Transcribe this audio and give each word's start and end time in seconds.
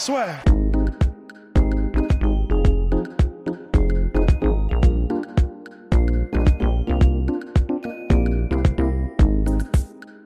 Swear. 0.00 0.42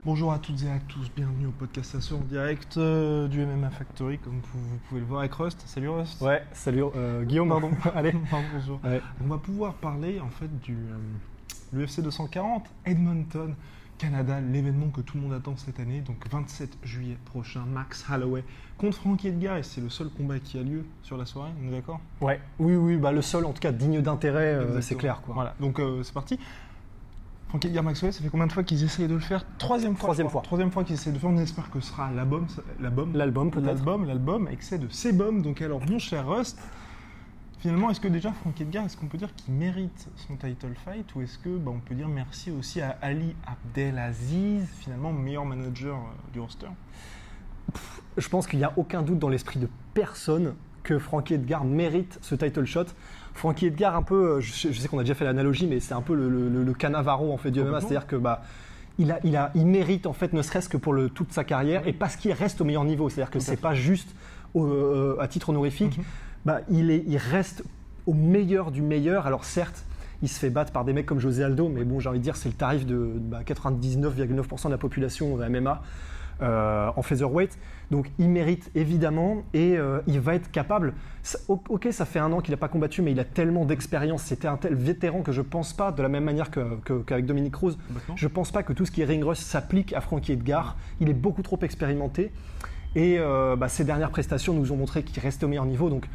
Bonjour 0.04 0.32
à 0.32 0.38
toutes 0.38 0.62
et 0.62 0.70
à 0.70 0.78
tous, 0.86 1.10
bienvenue 1.16 1.48
au 1.48 1.50
podcast 1.50 1.96
Assaut 1.96 2.18
en 2.18 2.20
direct 2.20 2.76
euh, 2.76 3.26
du 3.26 3.44
MMA 3.44 3.70
Factory, 3.70 4.18
comme 4.18 4.34
vous, 4.34 4.60
vous 4.60 4.78
pouvez 4.88 5.00
le 5.00 5.06
voir 5.06 5.20
avec 5.22 5.34
Rust. 5.34 5.60
Salut 5.66 5.88
Rust. 5.88 6.22
Ouais, 6.22 6.44
salut 6.52 6.84
euh, 6.94 7.24
Guillaume, 7.24 7.48
pardon. 7.48 7.72
Allez. 7.96 8.12
Pardon, 8.30 8.46
bonjour. 8.54 8.80
Ouais. 8.84 9.02
On 9.24 9.26
va 9.26 9.38
pouvoir 9.38 9.74
parler 9.74 10.20
en 10.20 10.30
fait 10.30 10.56
du 10.60 10.74
euh, 10.76 10.96
l'UFC 11.72 12.00
240 12.00 12.64
Edmonton, 12.86 13.56
Canada, 13.98 14.40
l'événement 14.40 14.88
que 14.88 15.00
tout 15.00 15.16
le 15.16 15.22
monde 15.22 15.32
attend 15.32 15.56
cette 15.56 15.78
année, 15.80 16.00
donc 16.00 16.16
27 16.30 16.78
juillet 16.82 17.16
prochain, 17.26 17.64
Max 17.66 18.04
Holloway 18.10 18.44
contre 18.76 18.96
Frankie 18.96 19.28
Edgar, 19.28 19.56
et 19.56 19.62
c'est 19.62 19.80
le 19.80 19.88
seul 19.88 20.08
combat 20.10 20.38
qui 20.38 20.58
a 20.58 20.62
lieu 20.62 20.84
sur 21.02 21.16
la 21.16 21.26
soirée, 21.26 21.50
on 21.62 21.68
est 21.68 21.72
d'accord? 21.76 22.00
Ouais, 22.20 22.40
oui, 22.58 22.74
oui, 22.74 22.96
bah, 22.96 23.12
le 23.12 23.22
seul 23.22 23.44
en 23.44 23.52
tout 23.52 23.60
cas 23.60 23.72
digne 23.72 24.00
d'intérêt, 24.00 24.54
euh, 24.54 24.80
c'est 24.80 24.96
clair. 24.96 25.20
Quoi. 25.24 25.34
Voilà, 25.34 25.54
donc 25.60 25.78
euh, 25.78 26.02
c'est 26.02 26.14
parti. 26.14 26.38
Frankie 27.48 27.68
Edgar 27.68 27.84
Maxwell, 27.84 28.12
ça 28.12 28.20
fait 28.20 28.28
combien 28.30 28.48
de 28.48 28.52
fois 28.52 28.64
qu'ils 28.64 28.82
essayent 28.82 29.06
de 29.06 29.14
le 29.14 29.20
faire? 29.20 29.44
Troisième 29.58 29.94
fois. 29.94 30.06
Troisième 30.08 30.28
fois. 30.28 30.42
Troisième 30.42 30.72
fois 30.72 30.82
qu'ils 30.82 30.96
essayent 30.96 31.12
de 31.12 31.18
le 31.18 31.20
faire. 31.20 31.30
On 31.30 31.38
espère 31.38 31.70
que 31.70 31.78
ce 31.78 31.92
sera 31.92 32.10
l'album, 32.10 32.46
l'album, 32.80 33.12
L'album 33.14 33.50
peut-être. 33.52 33.66
l'album, 33.66 34.06
l'album, 34.06 34.48
excès 34.50 34.76
de 34.76 34.88
Sebum. 34.88 35.40
Donc 35.40 35.62
alors, 35.62 35.80
mon 35.88 36.00
cher 36.00 36.26
Rust, 36.28 36.58
finalement, 37.64 37.88
est-ce 37.90 38.00
que 38.00 38.08
déjà 38.08 38.30
Frankie 38.30 38.64
Edgar, 38.64 38.84
est-ce 38.84 38.94
qu'on 38.94 39.06
peut 39.06 39.16
dire 39.16 39.34
qu'il 39.34 39.54
mérite 39.54 40.10
son 40.16 40.36
title 40.36 40.74
fight 40.84 41.06
ou 41.14 41.22
est-ce 41.22 41.38
que 41.38 41.48
bah, 41.56 41.72
on 41.74 41.80
peut 41.80 41.94
dire 41.94 42.08
merci 42.08 42.50
aussi 42.50 42.82
à 42.82 42.98
Ali 43.00 43.34
Abdelaziz, 43.46 44.68
finalement 44.80 45.14
meilleur 45.14 45.46
manager 45.46 45.96
euh, 45.96 46.32
du 46.34 46.40
roster? 46.40 46.66
Je 48.18 48.28
pense 48.28 48.46
qu'il 48.46 48.58
n'y 48.58 48.66
a 48.66 48.72
aucun 48.76 49.00
doute 49.00 49.18
dans 49.18 49.30
l'esprit 49.30 49.58
de 49.58 49.68
personne 49.94 50.52
que 50.82 50.98
Frankie 50.98 51.32
Edgar 51.34 51.64
mérite 51.64 52.18
ce 52.20 52.34
title 52.34 52.66
shot. 52.66 52.84
Frankie 53.32 53.64
Edgar, 53.68 53.96
un 53.96 54.02
peu, 54.02 54.32
euh, 54.36 54.40
je 54.42 54.52
sais, 54.52 54.70
je 54.70 54.78
sais 54.78 54.86
qu'on 54.86 54.98
a 54.98 55.02
déjà 55.02 55.14
fait 55.14 55.24
l'analogie, 55.24 55.66
mais 55.66 55.80
c'est 55.80 55.94
un 55.94 56.02
peu 56.02 56.14
le, 56.14 56.28
le, 56.28 56.62
le 56.62 56.74
Cannavaro 56.74 57.32
en 57.32 57.38
fait 57.38 57.50
du 57.50 57.62
MMA, 57.62 57.80
c'est-à-dire 57.80 58.06
que 58.06 58.16
bah, 58.16 58.42
il, 58.98 59.10
a, 59.10 59.20
il, 59.24 59.36
a, 59.38 59.50
il 59.54 59.66
mérite 59.66 60.06
en 60.06 60.12
fait, 60.12 60.34
ne 60.34 60.42
serait-ce 60.42 60.68
que 60.68 60.76
pour 60.76 60.92
le, 60.92 61.08
toute 61.08 61.32
sa 61.32 61.44
carrière, 61.44 61.88
et 61.88 61.94
parce 61.94 62.16
qu'il 62.16 62.30
reste 62.32 62.60
au 62.60 62.64
meilleur 62.64 62.84
niveau, 62.84 63.08
c'est-à-dire 63.08 63.30
que 63.30 63.38
c'est 63.40 63.56
pas 63.56 63.74
juste 63.74 64.14
au- 64.52 64.66
euh, 64.66 65.16
à 65.18 65.28
titre 65.28 65.48
honorifique, 65.48 65.96
Mhm. 65.96 66.04
Bah, 66.44 66.60
il, 66.70 66.90
est, 66.90 67.04
il 67.06 67.16
reste 67.16 67.62
au 68.06 68.14
meilleur 68.14 68.70
du 68.70 68.82
meilleur. 68.82 69.26
Alors 69.26 69.44
certes, 69.44 69.84
il 70.22 70.28
se 70.28 70.38
fait 70.38 70.50
battre 70.50 70.72
par 70.72 70.84
des 70.84 70.92
mecs 70.92 71.06
comme 71.06 71.20
José 71.20 71.42
Aldo, 71.44 71.68
mais 71.68 71.84
bon, 71.84 72.00
j'ai 72.00 72.08
envie 72.08 72.18
de 72.18 72.24
dire, 72.24 72.36
c'est 72.36 72.48
le 72.48 72.54
tarif 72.54 72.86
de 72.86 73.12
bah, 73.16 73.40
99,9% 73.44 74.66
de 74.66 74.70
la 74.70 74.78
population 74.78 75.36
de 75.36 75.46
MMA 75.48 75.82
euh, 76.42 76.90
en 76.96 77.02
featherweight. 77.02 77.58
Donc 77.90 78.10
il 78.18 78.28
mérite 78.30 78.70
évidemment 78.74 79.42
et 79.52 79.76
euh, 79.76 80.00
il 80.06 80.18
va 80.20 80.34
être 80.34 80.50
capable. 80.50 80.94
Ça- 81.22 81.38
ok, 81.48 81.88
ça 81.92 82.04
fait 82.06 82.18
un 82.18 82.32
an 82.32 82.40
qu'il 82.40 82.52
n'a 82.52 82.56
pas 82.56 82.68
combattu, 82.68 83.02
mais 83.02 83.12
il 83.12 83.20
a 83.20 83.24
tellement 83.24 83.64
d'expérience. 83.66 84.22
C'était 84.22 84.48
un 84.48 84.56
tel 84.56 84.74
vétéran 84.74 85.20
que 85.22 85.32
je 85.32 85.42
pense 85.42 85.72
pas, 85.74 85.92
de 85.92 86.02
la 86.02 86.08
même 86.08 86.24
manière 86.24 86.50
que- 86.50 86.76
que- 86.84 87.02
qu'avec 87.02 87.26
Dominique 87.26 87.52
Cruz, 87.52 87.76
Complètement. 87.86 88.16
je 88.16 88.28
pense 88.28 88.50
pas 88.50 88.62
que 88.62 88.72
tout 88.72 88.84
ce 88.86 88.90
qui 88.90 89.02
est 89.02 89.04
ring 89.04 89.24
s'applique 89.34 89.92
à 89.92 90.00
Frankie 90.00 90.32
Edgar. 90.32 90.76
Il 91.00 91.08
est 91.10 91.14
beaucoup 91.14 91.42
trop 91.42 91.58
expérimenté. 91.62 92.32
Et 92.96 93.16
euh, 93.18 93.56
bah, 93.56 93.68
ses 93.68 93.84
dernières 93.84 94.10
prestations 94.10 94.54
nous 94.54 94.72
ont 94.72 94.76
montré 94.76 95.02
qu'il 95.02 95.22
restait 95.22 95.44
au 95.44 95.48
meilleur 95.48 95.66
niveau. 95.66 95.90
Donc 95.90 96.08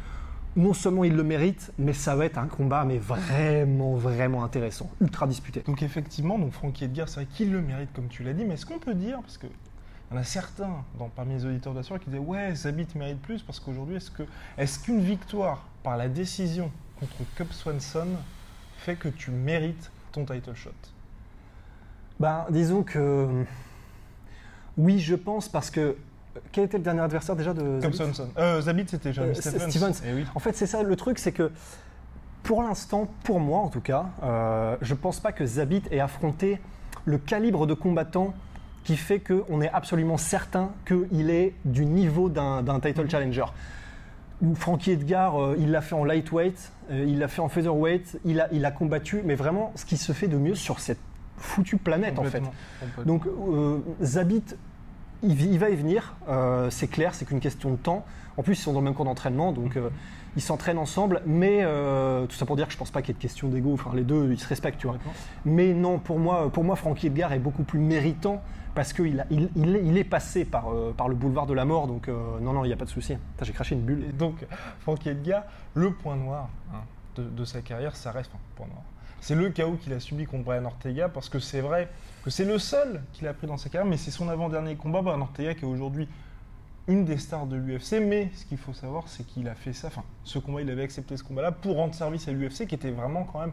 non 0.56 0.74
seulement 0.74 1.04
il 1.04 1.14
le 1.14 1.22
mérite, 1.22 1.72
mais 1.78 1.92
ça 1.92 2.16
va 2.16 2.26
être 2.26 2.38
un 2.38 2.46
combat 2.46 2.84
mais 2.84 2.98
vraiment, 2.98 3.94
vraiment 3.94 4.44
intéressant. 4.44 4.90
Ultra 5.00 5.26
disputé. 5.26 5.62
Donc 5.66 5.82
effectivement, 5.82 6.38
donc 6.38 6.52
Frankie 6.52 6.84
Edgar, 6.84 7.08
c'est 7.08 7.16
vrai 7.16 7.26
qu'il 7.26 7.52
le 7.52 7.60
mérite 7.60 7.92
comme 7.92 8.08
tu 8.08 8.22
l'as 8.22 8.32
dit, 8.32 8.44
mais 8.44 8.54
est-ce 8.54 8.66
qu'on 8.66 8.78
peut 8.78 8.94
dire, 8.94 9.20
parce 9.20 9.38
que 9.38 9.46
il 9.46 10.14
y 10.14 10.18
en 10.18 10.20
a 10.22 10.24
certains 10.24 10.84
dans, 10.98 11.08
parmi 11.08 11.34
les 11.34 11.44
auditeurs 11.44 11.72
de 11.72 11.78
la 11.78 11.84
soirée 11.84 12.02
qui 12.02 12.10
disaient 12.10 12.18
ouais, 12.18 12.52
Zabit 12.54 12.88
mérite 12.96 13.22
plus 13.22 13.42
parce 13.42 13.60
qu'aujourd'hui, 13.60 13.96
est-ce 13.96 14.10
que 14.10 14.24
est-ce 14.58 14.80
qu'une 14.80 15.00
victoire 15.00 15.64
par 15.84 15.96
la 15.96 16.08
décision 16.08 16.72
contre 16.98 17.14
Cub 17.36 17.52
Swanson 17.52 18.08
fait 18.78 18.96
que 18.96 19.08
tu 19.08 19.30
mérites 19.30 19.90
ton 20.10 20.24
title 20.24 20.54
shot? 20.54 20.70
Ben, 22.18 22.44
disons 22.50 22.82
que. 22.82 23.44
Oui, 24.76 24.98
je 24.98 25.14
pense 25.14 25.48
parce 25.48 25.70
que. 25.70 25.96
Quel 26.52 26.64
était 26.64 26.78
le 26.78 26.84
dernier 26.84 27.00
adversaire 27.00 27.36
déjà 27.36 27.52
de. 27.54 27.80
Cub 27.80 27.92
Zabit. 27.92 28.20
Euh, 28.38 28.60
Zabit, 28.60 28.84
c'était 28.88 29.12
Jeremy 29.12 29.32
Euh, 29.32 29.40
Stephens. 29.40 29.70
Stevens. 29.70 29.92
Eh 30.06 30.14
oui. 30.14 30.24
En 30.34 30.38
fait, 30.38 30.54
c'est 30.54 30.66
ça 30.66 30.82
le 30.82 30.96
truc, 30.96 31.18
c'est 31.18 31.32
que 31.32 31.50
pour 32.42 32.62
l'instant, 32.62 33.08
pour 33.24 33.40
moi 33.40 33.60
en 33.60 33.68
tout 33.68 33.80
cas, 33.80 34.06
euh, 34.22 34.76
je 34.80 34.94
pense 34.94 35.20
pas 35.20 35.32
que 35.32 35.44
Zabit 35.44 35.82
ait 35.90 36.00
affronté 36.00 36.60
le 37.04 37.18
calibre 37.18 37.66
de 37.66 37.74
combattant 37.74 38.34
qui 38.84 38.96
fait 38.96 39.20
qu'on 39.20 39.60
est 39.60 39.70
absolument 39.70 40.16
certain 40.16 40.70
qu'il 40.86 41.30
est 41.30 41.54
du 41.64 41.84
niveau 41.84 42.28
d'un 42.28 42.62
title 42.80 43.02
Mhm. 43.02 43.10
challenger. 43.10 43.44
Frankie 44.54 44.92
Edgar, 44.92 45.38
euh, 45.38 45.54
il 45.58 45.70
l'a 45.70 45.82
fait 45.82 45.94
en 45.94 46.04
lightweight, 46.04 46.72
euh, 46.90 47.04
il 47.06 47.18
l'a 47.18 47.28
fait 47.28 47.42
en 47.42 47.50
featherweight, 47.50 48.18
il 48.24 48.40
a, 48.40 48.48
il 48.52 48.64
a 48.64 48.70
combattu, 48.70 49.20
mais 49.22 49.34
vraiment 49.34 49.70
ce 49.74 49.84
qui 49.84 49.98
se 49.98 50.12
fait 50.12 50.28
de 50.28 50.38
mieux 50.38 50.54
sur 50.54 50.80
cette 50.80 50.98
foutue 51.36 51.76
planète 51.76 52.18
en 52.18 52.24
fait. 52.24 52.42
Donc 53.04 53.26
euh, 53.26 53.78
Zabit, 54.02 54.44
il, 55.22 55.58
va 55.58 55.70
y 55.70 55.76
venir, 55.76 56.14
euh, 56.28 56.70
c'est 56.70 56.88
clair, 56.88 57.14
c'est 57.14 57.24
qu'une 57.24 57.40
question 57.40 57.70
de 57.70 57.76
temps. 57.76 58.04
En 58.36 58.42
plus, 58.42 58.54
ils 58.54 58.62
sont 58.62 58.72
dans 58.72 58.80
le 58.80 58.84
même 58.84 58.94
cours 58.94 59.04
d'entraînement, 59.04 59.52
donc 59.52 59.76
euh, 59.76 59.90
ils 60.36 60.42
s'entraînent 60.42 60.78
ensemble. 60.78 61.22
Mais 61.26 61.58
euh, 61.62 62.26
tout 62.26 62.36
ça 62.36 62.46
pour 62.46 62.56
dire 62.56 62.66
que 62.66 62.72
je 62.72 62.78
pense 62.78 62.90
pas 62.90 63.02
qu'il 63.02 63.08
y 63.08 63.12
ait 63.12 63.18
de 63.18 63.22
question 63.22 63.48
d'ego. 63.48 63.72
Enfin, 63.74 63.90
les 63.94 64.04
deux, 64.04 64.32
ils 64.32 64.38
se 64.38 64.48
respectent, 64.48 64.80
tu 64.80 64.86
vois. 64.86 64.96
Mais 65.44 65.74
non, 65.74 65.98
pour 65.98 66.18
moi, 66.18 66.50
pour 66.50 66.64
moi, 66.64 66.76
Frankie 66.76 67.08
Edgar 67.08 67.32
est 67.32 67.38
beaucoup 67.38 67.64
plus 67.64 67.80
méritant 67.80 68.42
parce 68.74 68.92
qu'il 68.92 69.24
est, 69.96 70.04
passé 70.04 70.44
par, 70.44 70.70
le 70.70 71.14
boulevard 71.14 71.46
de 71.46 71.54
la 71.54 71.64
mort. 71.64 71.86
Donc 71.86 72.08
non, 72.08 72.52
non, 72.52 72.64
il 72.64 72.68
n'y 72.68 72.72
a 72.72 72.76
pas 72.76 72.84
de 72.84 72.90
souci. 72.90 73.16
J'ai 73.42 73.52
craché 73.52 73.74
une 73.74 73.82
bulle. 73.82 74.04
Et 74.08 74.12
donc, 74.12 74.46
Frankie 74.80 75.10
Edgar, 75.10 75.42
le 75.74 75.92
point 75.92 76.16
noir 76.16 76.48
hein, 76.72 76.80
de 77.16 77.44
sa 77.44 77.60
carrière, 77.60 77.96
ça 77.96 78.12
reste 78.12 78.30
un 78.34 78.38
point 78.56 78.68
noir. 78.68 78.82
C'est 79.20 79.34
le 79.34 79.50
chaos 79.50 79.76
qu'il 79.82 79.92
a 79.92 80.00
subi 80.00 80.24
contre 80.24 80.44
Brian 80.44 80.64
Ortega, 80.64 81.08
parce 81.08 81.28
que 81.28 81.38
c'est 81.38 81.60
vrai 81.60 81.88
que 82.24 82.30
c'est 82.30 82.44
le 82.44 82.58
seul 82.58 83.02
qu'il 83.12 83.26
a 83.28 83.34
pris 83.34 83.46
dans 83.46 83.56
sa 83.56 83.68
carrière, 83.68 83.88
mais 83.90 83.96
c'est 83.96 84.10
son 84.10 84.28
avant-dernier 84.28 84.76
combat, 84.76 85.02
Brian 85.02 85.20
Ortega, 85.20 85.54
qui 85.54 85.64
est 85.64 85.68
aujourd'hui 85.68 86.08
une 86.88 87.04
des 87.04 87.18
stars 87.18 87.46
de 87.46 87.56
l'UFC. 87.56 88.00
Mais 88.00 88.30
ce 88.34 88.44
qu'il 88.46 88.58
faut 88.58 88.72
savoir, 88.72 89.04
c'est 89.08 89.24
qu'il 89.26 89.48
a 89.48 89.54
fait 89.54 89.72
ça, 89.72 89.88
enfin, 89.88 90.02
ce 90.24 90.38
combat, 90.38 90.62
il 90.62 90.70
avait 90.70 90.82
accepté 90.82 91.16
ce 91.16 91.22
combat-là 91.22 91.52
pour 91.52 91.76
rendre 91.76 91.94
service 91.94 92.28
à 92.28 92.32
l'UFC, 92.32 92.66
qui 92.66 92.74
était 92.74 92.90
vraiment 92.90 93.24
quand 93.24 93.40
même 93.40 93.52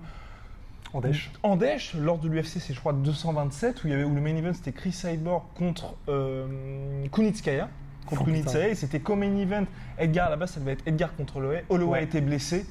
En 0.94 1.02
dèche. 1.02 1.32
en 1.44 1.58
dèche, 1.58 1.94
lors 1.96 2.18
de 2.18 2.30
l'UFC, 2.30 2.60
c'est 2.60 2.74
je 2.74 2.80
crois 2.80 2.94
227, 2.94 3.84
où, 3.84 3.88
il 3.88 3.92
y 3.92 3.94
avait, 3.94 4.04
où 4.06 4.16
le 4.16 4.22
main 4.22 4.36
event 4.36 4.54
c'était 4.54 4.72
Chris 4.72 4.94
Cyborg 4.94 5.44
contre 5.56 5.96
euh, 6.08 7.06
Kunitskaya. 7.12 7.70
Contre 8.06 8.22
Oh. 8.22 8.26
Kunitskaya, 8.26 8.70
et 8.70 8.76
c'était 8.76 9.02
comme 9.02 9.20
main 9.20 9.36
event. 9.36 9.66
Edgar, 9.98 10.28
à 10.28 10.30
la 10.30 10.38
base, 10.38 10.52
ça 10.52 10.62
devait 10.62 10.72
être 10.72 10.88
Edgar 10.88 11.14
contre 11.16 11.36
Holloway. 11.38 11.66
Holloway 11.68 11.92
Ouais. 11.92 12.00
a 12.00 12.02
été 12.04 12.22
blessé. 12.22 12.66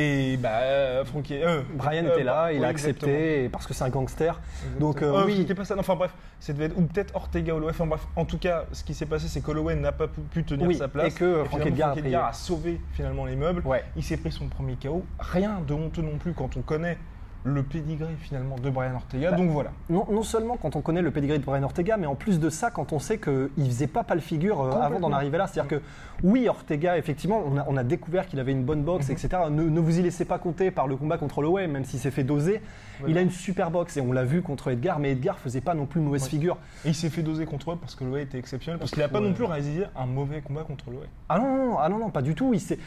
Et 0.00 0.36
bah, 0.36 0.60
euh, 0.62 1.04
Frankie. 1.04 1.42
euh, 1.42 1.62
Brian 1.74 2.04
euh, 2.04 2.12
était 2.14 2.22
là, 2.22 2.52
il 2.52 2.64
a 2.64 2.68
accepté 2.68 3.44
et 3.44 3.48
parce 3.48 3.66
que 3.66 3.74
c'est 3.74 3.82
un 3.82 3.88
gangster. 3.88 4.40
exactement. 4.62 4.78
Donc, 4.78 5.02
euh, 5.02 5.24
oui. 5.26 5.38
c'était 5.38 5.56
pas 5.56 5.64
ça. 5.64 5.74
Non, 5.74 5.80
Enfin 5.80 5.96
bref, 5.96 6.14
ça 6.38 6.52
devait 6.52 6.66
être 6.66 6.78
ou 6.78 6.82
peut-être 6.82 7.16
Ortega 7.16 7.52
Holloway. 7.52 7.70
Enfin 7.70 7.86
bref, 7.86 8.06
en 8.14 8.24
tout 8.24 8.38
cas, 8.38 8.66
ce 8.70 8.84
qui 8.84 8.94
s'est 8.94 9.06
passé, 9.06 9.26
c'est 9.26 9.40
qu'Holloway 9.40 9.74
n'a 9.74 9.90
pas 9.90 10.06
pu, 10.06 10.44
tenir 10.44 10.68
Oui, 10.68 10.76
sa 10.76 10.86
place. 10.86 11.16
et 11.16 11.18
que 11.18 11.42
Frankie 11.46 11.68
Edgar 11.68 11.96
a 11.96 12.28
a 12.28 12.32
sauvé 12.32 12.80
finalement 12.92 13.24
les 13.24 13.34
meubles. 13.34 13.62
Ouais. 13.66 13.84
Il 13.96 14.04
s'est 14.04 14.18
pris 14.18 14.30
son 14.30 14.46
premier 14.46 14.76
KO. 14.80 15.04
Rien 15.18 15.60
de 15.66 15.74
honteux 15.74 16.02
non 16.02 16.16
plus 16.16 16.32
quand 16.32 16.56
on 16.56 16.62
connaît 16.62 16.96
le 17.44 17.62
pédigré 17.62 18.08
finalement 18.20 18.56
de 18.56 18.68
Brian 18.68 18.94
Ortega. 18.94 19.30
Bah, 19.30 19.36
Donc 19.36 19.50
voilà. 19.50 19.70
Non, 19.88 20.06
non 20.10 20.22
seulement 20.22 20.56
quand 20.60 20.76
on 20.76 20.80
connaît 20.80 21.02
le 21.02 21.10
pedigree 21.10 21.38
de 21.38 21.44
Brian 21.44 21.62
Ortega, 21.62 21.96
mais 21.96 22.06
en 22.06 22.14
plus 22.14 22.40
de 22.40 22.50
ça, 22.50 22.70
quand 22.70 22.92
on 22.92 22.98
sait 22.98 23.18
qu'il 23.18 23.48
faisait 23.66 23.86
pas 23.86 24.02
pâle 24.04 24.20
figure 24.20 24.60
euh, 24.60 24.72
avant 24.80 25.00
d'en 25.00 25.12
arriver 25.12 25.38
là. 25.38 25.46
C'est-à-dire 25.46 25.78
que 25.78 25.82
oui, 26.24 26.48
Ortega, 26.48 26.98
effectivement, 26.98 27.40
on 27.46 27.56
a, 27.58 27.64
on 27.68 27.76
a 27.76 27.84
découvert 27.84 28.26
qu'il 28.26 28.40
avait 28.40 28.52
une 28.52 28.64
bonne 28.64 28.82
boxe, 28.82 29.06
Mhm. 29.08 29.12
etc. 29.12 29.28
Ne, 29.50 29.62
ne 29.62 29.80
vous 29.80 29.98
y 29.98 30.02
laissez 30.02 30.24
pas 30.24 30.38
compter 30.38 30.70
par 30.70 30.88
le 30.88 30.96
combat 30.96 31.16
contre 31.16 31.38
Holloway, 31.38 31.68
même 31.68 31.84
s'il 31.84 32.00
s'est 32.00 32.10
fait 32.10 32.24
doser. 32.24 32.60
Voilà. 32.98 33.12
Il 33.12 33.18
a 33.18 33.20
une 33.22 33.30
super 33.30 33.70
boxe 33.70 33.96
et 33.96 34.00
on 34.00 34.12
l'a 34.12 34.24
vu 34.24 34.42
contre 34.42 34.68
Edgar, 34.72 34.98
mais 34.98 35.12
Edgar 35.12 35.38
faisait 35.38 35.60
pas 35.60 35.74
non 35.74 35.86
plus 35.86 36.00
mauvaise 36.00 36.24
Ouais. 36.24 36.28
figure. 36.28 36.56
Et 36.84 36.88
il 36.88 36.94
s'est 36.94 37.08
fait 37.10 37.22
doser 37.22 37.46
contre 37.46 37.70
eux 37.72 37.76
parce 37.80 37.94
que 37.94 38.02
Holloway 38.04 38.22
était 38.24 38.38
exceptionnel. 38.38 38.78
Parce 38.80 38.90
qu'il 38.90 39.00
n'a 39.00 39.08
pas 39.08 39.20
Ouais. 39.20 39.28
non 39.28 39.32
plus 39.34 39.44
réalisé 39.44 39.84
un 39.96 40.06
mauvais 40.06 40.40
combat 40.40 40.62
contre 40.64 40.88
Holloway. 40.88 41.06
Ah 41.28 41.38
non, 41.38 41.44
non, 41.56 41.66
non, 41.66 41.76
ah 41.78 41.88
non, 41.88 41.98
non, 41.98 42.10
pas 42.10 42.22
du 42.22 42.34
tout. 42.34 42.52
Il 42.52 42.60
s'est- 42.60 42.78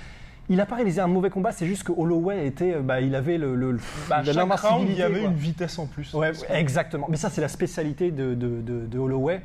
Il 0.52 0.60
a 0.60 0.66
pas 0.66 0.76
réalisé 0.76 1.00
un 1.02 1.08
mauvais 1.08 1.30
combat, 1.30 1.52
c'est 1.54 1.66
juste 1.66 1.84
que 1.84 1.92
Holloway 1.94 2.46
était, 2.46 2.76
euh, 2.76 2.82
bah, 2.82 3.00
il 3.00 3.16
avait 3.16 3.38
le, 3.38 3.56
le, 3.56 3.72
le- 3.72 3.80
Bah, 4.10 4.22
de 4.22 4.32
chaque 4.34 4.52
round, 4.60 4.88
il 4.90 4.98
y 4.98 5.02
avait 5.02 5.22
quoi. 5.22 5.30
une 5.30 5.36
vitesse 5.36 5.80
en 5.80 5.86
plus. 5.88 6.14
Ouais, 6.14 6.32
exactement. 6.50 7.08
Mais 7.10 7.16
ça, 7.18 7.30
c'est 7.30 7.42
la 7.42 7.48
spécialité 7.48 8.12
de, 8.12 8.34
de, 8.36 8.62
de- 8.62 8.86
de 8.86 9.00
Holloway. 9.00 9.42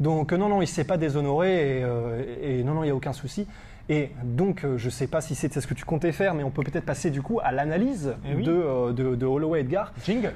Donc 0.00 0.32
non, 0.32 0.48
non, 0.48 0.60
il 0.60 0.66
s'est 0.66 0.84
pas 0.84 0.96
déshonoré 0.96 1.78
et, 1.78 1.82
euh, 1.84 2.22
et 2.42 2.64
non, 2.64 2.74
non, 2.74 2.82
il 2.82 2.86
n'y 2.86 2.90
a 2.92 2.94
aucun 2.96 3.12
souci. 3.12 3.46
Et 3.88 4.10
donc, 4.24 4.64
euh, 4.64 4.76
je 4.78 4.86
ne 4.86 4.90
sais 4.90 5.06
pas 5.06 5.20
si 5.20 5.34
c'est 5.34 5.52
ce 5.58 5.66
que 5.66 5.74
tu 5.74 5.84
comptais 5.84 6.12
faire, 6.12 6.34
mais 6.34 6.42
on 6.42 6.50
peut 6.50 6.62
peut-être 6.62 6.84
passer 6.84 7.10
du 7.10 7.22
coup 7.22 7.40
à 7.42 7.52
l'analyse 7.52 8.14
Eh 8.28 8.34
oui. 8.34 8.42
de, 8.42 8.52
euh, 8.52 8.92
de, 8.92 9.14
de 9.14 9.26
Holloway 9.26 9.60
Edgar. 9.60 9.92
Jingle. 10.04 10.34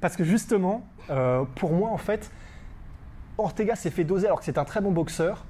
Parce 0.00 0.16
que 0.16 0.22
justement, 0.24 0.86
euh, 1.10 1.42
pour 1.56 1.72
moi, 1.72 1.90
en 1.90 1.98
fait, 1.98 2.30
Ortega 3.36 3.74
s'est 3.74 3.90
fait 3.90 4.04
doser 4.04 4.26
alors 4.26 4.38
que 4.38 4.44
c'est 4.44 4.56
un 4.58 4.64
très 4.64 4.80
bon 4.80 4.92
boxeur 4.92 5.44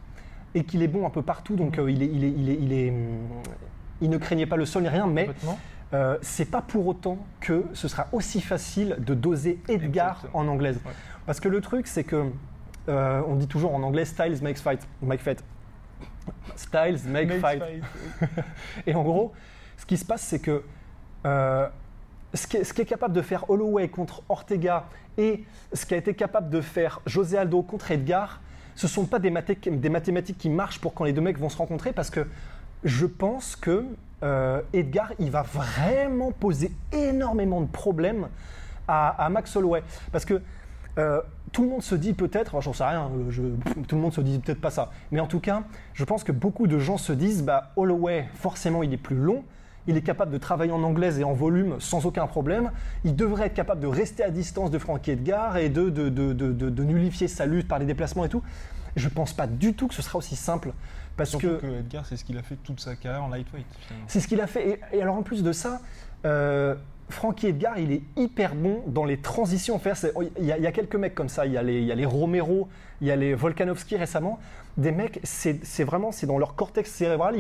et 0.55 0.65
qu'il 0.65 0.83
est 0.83 0.89
bon 0.89 1.07
un 1.07 1.11
peu 1.11 1.23
partout. 1.23 1.57
Donc, 1.57 1.79
euh, 1.79 1.91
il, 1.91 2.03
est, 2.03 2.07
il, 2.07 2.25
est, 2.25 2.33
il, 2.37 2.49
est, 2.51 2.59
il, 2.61 2.73
est, 2.73 2.93
il 4.01 4.11
ne 4.11 4.19
craignait 4.19 4.47
pas 4.47 4.57
le 4.57 4.65
sol 4.67 4.83
ni 4.83 4.89
rien, 4.89 5.07
mais 5.07 5.29
euh, 5.95 6.19
c'est 6.23 6.45
pas 6.51 6.63
pour 6.63 6.87
autant 6.87 7.19
que 7.41 7.65
ce 7.73 7.89
sera 7.89 8.07
aussi 8.13 8.41
facile 8.41 8.97
de 8.99 9.15
doser 9.15 9.61
Edgar 9.69 10.17
Exactement. 10.17 10.43
en 10.43 10.49
anglaise. 10.49 10.77
Ouais. 10.85 10.93
Parce 11.27 11.41
que 11.41 11.49
le 11.49 11.61
truc, 11.61 11.87
c'est 11.87 12.05
que 12.05 12.27
euh, 12.89 13.23
on 13.27 13.35
dit 13.37 13.47
toujours 13.49 13.75
en 13.75 13.83
anglais 13.83 14.05
styles 14.05 14.39
makes 14.43 14.59
fight, 14.59 14.81
make 15.03 15.21
fight. 15.21 15.43
Styles 16.57 17.01
make, 17.07 17.29
Make 17.29 17.41
fight. 17.41 17.63
fight. 17.63 18.45
Et 18.87 18.95
en 18.95 19.03
gros, 19.03 19.33
ce 19.77 19.87
qui 19.87 19.97
se 19.97 20.05
passe, 20.05 20.23
c'est 20.23 20.39
que 20.41 20.63
euh, 21.27 21.69
ce 22.35 22.47
qui 22.47 22.59
est, 22.59 22.65
ce 22.65 22.73
qui 22.75 22.83
est 22.83 22.87
capable 22.87 23.15
de 23.15 23.23
faire 23.23 23.49
Holloway 23.49 23.89
contre 23.89 24.23
Ortega 24.29 24.85
et 25.17 25.45
ce 25.73 25.87
qui 25.87 25.95
a 25.95 25.97
été 25.97 26.15
capable 26.15 26.51
de 26.51 26.61
faire 26.61 27.01
José 27.07 27.39
Aldo 27.39 27.63
contre 27.63 27.91
Edgar, 27.91 28.41
ce 28.75 28.87
ne 28.87 28.91
sont 28.91 29.07
pas 29.07 29.19
des, 29.19 29.31
mathé- 29.31 29.59
des 29.79 29.89
mathématiques 29.89 30.39
qui 30.39 30.51
marchent 30.51 30.81
pour 30.81 30.95
quand 30.95 31.05
les 31.05 31.13
deux 31.13 31.21
mecs 31.23 31.39
vont 31.39 31.49
se 31.49 31.57
rencontrer 31.57 31.93
parce 31.93 32.11
que 32.11 32.27
je 32.85 33.07
pense 33.07 33.57
que 33.57 33.85
euh, 34.23 34.61
Edgar, 34.73 35.13
il 35.19 35.31
va 35.31 35.43
vraiment 35.43 36.33
poser 36.33 36.73
énormément 36.93 37.61
de 37.61 37.67
problèmes 37.69 38.29
à, 38.89 39.29
Max 39.31 39.55
Holloway. 39.55 39.83
Parce 40.13 40.25
que 40.25 40.41
euh, 40.99 41.21
tout 41.53 41.63
le 41.63 41.69
monde 41.69 41.83
se 41.83 41.95
dit 41.95 42.13
peut-être, 42.15 42.61
j'en 42.61 42.73
sais 42.73 42.85
rien, 42.85 43.11
euh, 43.39 43.55
tout 43.87 43.95
le 43.97 44.03
monde 44.03 44.13
se 44.13 44.21
dit 44.21 44.39
peut-être 44.39 44.61
pas 44.61 44.71
ça, 44.71 44.91
mais 45.13 45.21
en 45.21 45.27
tout 45.27 45.41
cas, 45.41 45.63
je 45.95 46.05
pense 46.05 46.25
que 46.25 46.33
beaucoup 46.33 46.67
de 46.67 46.79
gens 46.79 46.97
se 46.97 47.13
disent, 47.13 47.43
bah, 47.45 47.73
Holloway, 47.77 48.27
forcément, 48.35 48.83
il 48.83 48.93
est 48.93 48.97
plus 48.99 49.17
long, 49.17 49.45
il 49.87 49.97
est 49.97 50.03
capable 50.03 50.33
de 50.33 50.39
travailler 50.39 50.73
en 50.73 50.83
anglaise 50.83 51.19
et 51.21 51.25
en 51.25 51.33
volume 51.33 51.77
sans 51.79 52.05
aucun 52.07 52.27
problème, 52.27 52.71
il 53.05 53.15
devrait 53.15 53.47
être 53.47 53.55
capable 53.55 53.81
de 53.81 53.87
rester 53.87 54.23
à 54.25 54.31
distance 54.31 54.71
de 54.71 54.79
Frankie 54.79 55.13
Edgar 55.13 55.57
et 55.59 55.69
de- 55.69 55.89
de- 55.91 56.09
de 56.11 56.83
nullifier 56.85 57.29
sa 57.29 57.47
lutte 57.47 57.69
par 57.69 57.79
les 57.79 57.87
déplacements 57.87 58.25
et 58.25 58.29
tout. 58.29 58.43
Je 58.99 59.09
pense 59.09 59.33
pas 59.33 59.47
du 59.47 59.75
tout 59.75 59.89
que 59.89 59.95
ce 59.95 60.03
sera 60.03 60.19
aussi 60.19 60.37
simple, 60.37 60.73
parce 61.17 61.31
Surtout 61.31 61.49
que... 61.49 61.55
que, 61.57 61.79
Edgar, 61.81 62.05
c'est 62.07 62.17
ce 62.17 62.25
qu'il 62.25 62.37
a 62.39 62.43
fait 62.43 62.57
toute 62.57 62.81
sa 62.81 62.97
carrière 62.97 63.25
en 63.25 63.29
lightweight. 63.29 63.67
C'est 64.07 64.21
ce 64.21 64.29
qu'il 64.29 64.41
a 64.41 64.47
fait. 64.47 64.81
Et, 64.93 64.99
et 64.99 65.03
alors 65.03 65.17
en 65.17 65.23
plus 65.23 65.43
de 65.43 65.53
ça, 65.53 65.81
euh, 66.25 66.75
Frankie 67.09 67.47
Edgar, 67.49 67.79
il 67.79 67.93
est 67.93 68.03
hyper 68.17 68.55
bon 68.55 68.83
dans 68.87 69.05
les 69.05 69.19
transitions. 69.19 69.79
faire. 69.79 69.97
C'est- 69.97 70.13
Il 70.39 70.45
y, 70.45 70.53
a, 70.53 70.59
il 70.59 70.63
y 70.63 70.67
a 70.67 70.73
quelques 70.73 70.97
mecs 70.97 71.15
comme 71.15 71.29
ça. 71.29 71.47
Il 71.47 71.53
y 71.53 71.57
a 71.57 71.63
les, 71.63 71.79
il 71.81 71.87
y 71.87 71.93
a 71.93 71.95
les 71.95 72.05
Romero, 72.05 72.69
il 73.01 73.07
y 73.07 73.11
a 73.11 73.17
les 73.17 73.35
Volkanovski 73.35 73.97
récemment. 73.97 74.39
Des 74.77 74.93
mecs, 74.93 75.19
c'est 75.25 75.85
vraiment, 75.85 76.13
c'est 76.13 76.27
dans 76.27 76.39
leur 76.39 76.55
cortex 76.55 76.91
cérébral. 76.91 77.35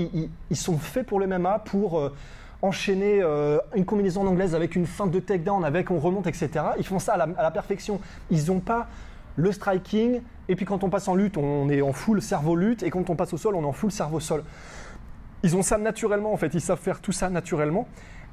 Ils, 0.50 0.56
sont 0.56 0.76
faits 0.78 1.06
pour 1.06 1.20
le 1.20 1.26
MMA, 1.26 1.60
pour 1.60 1.98
euh, 2.00 2.14
enchaîner 2.62 3.20
euh, 3.22 3.58
une 3.76 3.84
combinaison 3.84 4.22
en 4.22 4.26
anglaise 4.26 4.54
avec 4.56 4.74
une 4.74 4.86
feinte 4.86 5.10
de 5.12 5.20
takedown, 5.20 5.64
avec 5.64 5.90
on 5.90 5.98
remonte, 6.00 6.26
etc. 6.26 6.50
Ils 6.78 6.86
font 6.86 6.98
ça 6.98 7.14
à 7.14 7.16
la, 7.18 7.28
à 7.36 7.42
la 7.42 7.50
perfection. 7.50 8.00
Ils 8.30 8.46
n'ont 8.46 8.58
pas 8.60 8.88
le 9.36 9.52
striking. 9.52 10.20
Et 10.48 10.56
puis 10.56 10.64
quand 10.64 10.84
on 10.84 10.90
passe 10.90 11.08
en 11.08 11.14
lutte, 11.14 11.36
on 11.36 11.68
est 11.68 11.82
en 11.82 11.92
full 11.92 12.22
cerveau 12.22 12.56
lutte. 12.56 12.82
Et 12.82 12.90
quand 12.90 13.10
on 13.10 13.16
passe 13.16 13.32
au 13.32 13.36
sol, 13.36 13.54
on 13.54 13.62
est 13.62 13.66
en 13.66 13.72
full 13.72 13.92
cerveau 13.92 14.20
sol. 14.20 14.44
Ils 15.42 15.56
ont 15.56 15.62
ça 15.62 15.78
naturellement, 15.78 16.32
en 16.32 16.36
fait. 16.36 16.54
Ils 16.54 16.60
savent 16.60 16.80
faire 16.80 17.00
tout 17.00 17.12
ça 17.12 17.30
naturellement. 17.30 17.86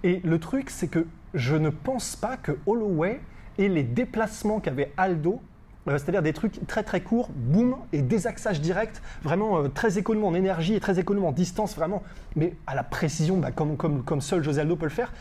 Et 0.04 0.22
le 0.24 0.40
truc, 0.40 0.70
c'est 0.70 0.88
que 0.88 1.06
je 1.34 1.56
ne 1.56 1.70
pense 1.70 2.16
pas 2.16 2.38
que 2.38 2.58
Holloway 2.66 3.20
ait 3.58 3.68
les 3.68 3.84
déplacements 3.84 4.60
qu'avait 4.60 4.92
Aldo, 4.98 5.42
euh, 5.88 5.98
c'est-à-dire 5.98 6.22
des 6.22 6.34
trucs 6.34 6.66
très 6.68 6.84
très 6.84 7.02
courts, 7.02 7.30
boum, 7.34 7.76
et 7.94 8.02
désaxage 8.02 8.60
direct, 8.62 9.02
vraiment 9.24 9.60
euh, 9.60 9.68
très 9.68 9.98
économe 9.98 10.26
en 10.26 10.34
énergie 10.34 10.74
et 10.74 10.80
très 10.80 11.00
économe 11.00 11.26
en 11.26 11.32
distance, 11.32 11.76
vraiment, 11.76 12.04
mais 12.36 12.56
à 12.68 12.76
la 12.76 12.84
précision, 12.84 13.38
bah, 13.38 13.52
comme 13.52 14.22
seul 14.22 14.44
José 14.44 14.62
Aldo 14.62 14.76
peut 14.76 14.86
le 14.86 14.92
faire. 14.92 15.12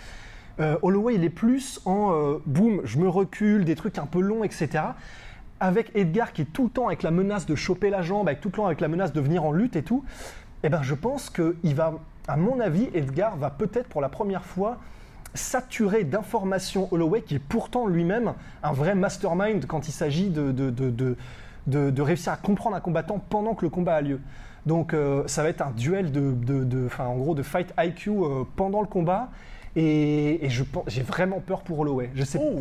Euh, 0.61 0.77
Holloway, 0.83 1.17
il 1.17 1.25
est 1.25 1.31
plus 1.31 1.81
en 1.85 2.13
euh, 2.13 2.39
boum, 2.47 2.81
je 2.85 2.99
me 2.99 3.09
recule, 3.09 3.65
des 3.65 3.75
trucs 3.75 3.99
un 3.99 4.07
peu 4.07 4.21
longs, 4.21 4.45
etc. 4.45 4.85
Avec 5.65 5.97
Edgar 5.97 6.35
qui 6.35 6.43
est 6.43 6.53
tout 6.53 6.65
le 6.65 6.69
temps 6.69 6.89
avec 6.89 7.03
la 7.03 7.11
menace 7.11 7.47
de 7.47 7.55
choper 7.55 7.89
la 7.89 8.03
jambe, 8.03 8.29
avec 8.29 8.43
tout 8.43 8.49
le 8.49 8.55
temps 8.55 8.67
avec 8.67 8.83
la 8.83 8.89
menace 8.89 9.15
de 9.15 9.21
venir 9.23 9.47
en 9.47 9.51
lutte 9.51 9.77
et 9.77 9.83
tout, 9.83 10.05
eh 10.63 10.69
ben, 10.69 10.83
je 10.83 10.95
pense 10.95 11.31
qu'il 11.31 11.75
va, 11.75 11.95
à 12.29 12.37
mon 12.37 12.61
avis, 12.61 12.91
Edgar 12.93 13.39
va 13.39 13.49
peut-être 13.49 13.89
pour 13.89 14.03
la 14.03 14.11
première 14.11 14.45
fois 14.45 14.77
saturé 15.33 16.05
d'informations 16.05 16.93
Holloway, 16.93 17.23
qui 17.23 17.37
est 17.37 17.39
pourtant 17.39 17.87
lui-même 17.87 18.35
un 18.63 18.73
vrai 18.75 18.95
mastermind 18.95 19.65
quand 19.67 19.89
il 19.89 19.93
s'agit 19.93 20.29
de, 20.29 20.53
de, 20.53 20.69
de, 20.69 21.17
de, 21.67 22.03
réussir 22.03 22.35
à 22.35 22.37
comprendre 22.37 22.77
un 22.77 22.81
combattant 22.81 23.19
pendant 23.31 23.55
que 23.55 23.65
le 23.65 23.71
combat 23.71 23.95
a 23.95 24.03
lieu. 24.03 24.21
Donc 24.67 24.93
euh, 24.93 25.23
ça 25.29 25.43
va 25.43 25.49
être 25.49 25.63
un 25.63 25.71
duel 25.71 26.13
de, 26.13 26.89
en 26.99 27.17
gros 27.17 27.35
de 27.35 27.43
fight 27.43 27.73
IQ 27.79 28.11
euh, 28.11 28.45
pendant 28.55 28.83
le 28.83 28.87
combat. 28.87 29.31
Et, 29.77 30.47
j'ai 30.89 31.03
vraiment 31.03 31.41
peur 31.41 31.63
pour 31.63 31.79
Holloway. 31.81 32.11
Je 32.15 32.23
sais, 32.23 32.39
Oh 32.39 32.61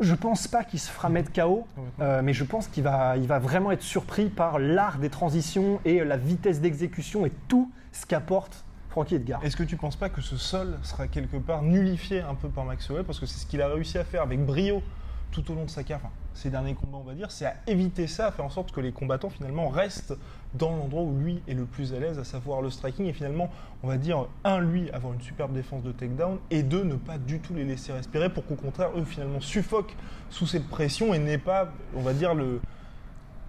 je 0.00 0.14
pense 0.14 0.46
pas 0.48 0.64
qu'il 0.64 0.78
se 0.78 0.90
fera 0.90 1.08
mettre 1.08 1.32
KO, 1.32 1.66
euh, 2.00 2.22
mais 2.22 2.32
je 2.32 2.44
pense 2.44 2.68
qu'il 2.68 2.84
va, 2.84 3.16
il 3.16 3.26
va 3.26 3.38
vraiment 3.38 3.72
être 3.72 3.82
surpris 3.82 4.28
par 4.28 4.58
l'art 4.58 4.98
des 4.98 5.10
transitions 5.10 5.80
et 5.84 6.04
la 6.04 6.16
vitesse 6.16 6.60
d'exécution 6.60 7.26
et 7.26 7.32
tout 7.48 7.70
ce 7.92 8.06
qu'apporte 8.06 8.64
Frankie 8.90 9.16
Edgar. 9.16 9.44
Est-ce 9.44 9.56
que 9.56 9.62
tu 9.62 9.76
penses 9.76 9.96
pas 9.96 10.08
que 10.08 10.20
ce 10.20 10.36
sol 10.36 10.78
sera 10.82 11.08
quelque 11.08 11.36
part 11.36 11.62
nullifié 11.62 12.20
un 12.20 12.34
peu 12.34 12.48
par 12.48 12.64
Max 12.64 12.88
Holloway 12.88 13.04
parce 13.04 13.18
que 13.18 13.26
c'est 13.26 13.38
ce 13.38 13.46
qu'il 13.46 13.60
a 13.60 13.68
réussi 13.68 13.98
à 13.98 14.04
faire 14.04 14.22
avec 14.22 14.44
brio 14.44 14.82
tout 15.30 15.50
au 15.50 15.54
long 15.54 15.64
de 15.64 15.70
sa 15.70 15.82
carrière, 15.82 16.06
enfin, 16.06 16.14
ses 16.38 16.50
derniers 16.50 16.74
combats 16.74 16.98
on 16.98 17.04
va 17.04 17.14
dire, 17.14 17.30
c'est 17.30 17.46
à 17.46 17.54
éviter 17.66 18.06
ça, 18.06 18.28
à 18.28 18.30
faire 18.30 18.44
en 18.44 18.50
sorte 18.50 18.70
que 18.72 18.80
les 18.80 18.92
combattants 18.92 19.28
finalement 19.28 19.68
restent 19.68 20.14
dans 20.54 20.70
l'endroit 20.70 21.02
où 21.02 21.18
lui 21.18 21.42
est 21.48 21.54
le 21.54 21.64
plus 21.64 21.92
à 21.94 21.98
l'aise, 21.98 22.18
à 22.18 22.24
savoir 22.24 22.62
le 22.62 22.70
striking. 22.70 23.06
Et 23.06 23.12
finalement 23.12 23.50
on 23.82 23.88
va 23.88 23.96
dire 23.98 24.26
un 24.44 24.60
lui 24.60 24.90
avoir 24.90 25.12
une 25.12 25.20
superbe 25.20 25.52
défense 25.52 25.82
de 25.82 25.92
takedown 25.92 26.38
et 26.50 26.62
deux 26.62 26.84
ne 26.84 26.94
pas 26.94 27.18
du 27.18 27.40
tout 27.40 27.54
les 27.54 27.64
laisser 27.64 27.92
respirer 27.92 28.30
pour 28.32 28.46
qu'au 28.46 28.54
contraire 28.54 28.90
eux 28.96 29.04
finalement 29.04 29.40
suffoquent 29.40 29.96
sous 30.30 30.46
cette 30.46 30.68
pression 30.68 31.12
et 31.12 31.18
n'aient 31.18 31.38
pas 31.38 31.68
on 31.94 32.00
va 32.00 32.12
dire 32.14 32.34
le 32.34 32.60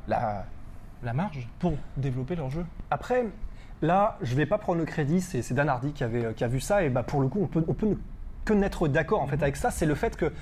la 0.07 0.45
la 1.03 1.13
marge 1.13 1.47
pour 1.59 1.73
développer 1.95 2.35
leur 2.35 2.49
jeu. 2.49 2.65
Après, 2.91 3.25
là, 3.81 4.17
je 4.21 4.35
vais 4.35 4.45
pas 4.45 4.57
prendre 4.57 4.79
le 4.79 4.85
crédit, 4.85 5.21
c'est 5.21 5.41
c'est 5.41 5.53
Dan 5.53 5.69
Hardy 5.69 5.93
qui, 5.93 6.03
avait, 6.03 6.33
qui 6.33 6.43
a 6.43 6.47
vu 6.49 6.59
ça, 6.59 6.83
et 6.83 6.89
bah, 6.89 7.03
pour 7.03 7.21
le 7.21 7.29
coup, 7.29 7.39
on 7.41 7.47
peut, 7.47 7.63
on 7.69 7.73
peut 7.73 7.87
ne- 7.87 7.95
que 8.43 8.51
n'être 8.51 8.89
d'accord 8.89 9.21
en 9.21 9.27
fait 9.27 9.41
avec 9.41 9.55
ça, 9.55 9.71
c'est 9.71 9.85
le 9.85 9.95
fait 9.95 10.17
que 10.17 10.33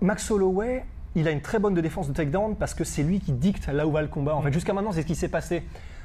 Max 0.00 0.30
Holloway, 0.30 0.86
il 1.14 1.28
a 1.28 1.30
une 1.30 1.40
très 1.40 1.58
bonne 1.58 1.74
de 1.74 1.80
défense 1.80 2.08
de 2.08 2.12
takedown 2.12 2.56
parce 2.56 2.74
que 2.74 2.84
c'est 2.84 3.02
lui 3.02 3.20
qui 3.20 3.32
dicte 3.32 3.66
là 3.68 3.86
où 3.86 3.92
va 3.92 4.02
le 4.02 4.08
combat. 4.08 4.34
En 4.34 4.42
fait, 4.42 4.52
jusqu'à 4.52 4.72
maintenant, 4.72 4.92
c'est 4.92 5.02
ce 5.02 5.06
qui 5.06 5.14
s'est 5.14 5.28
passé. 5.28 5.62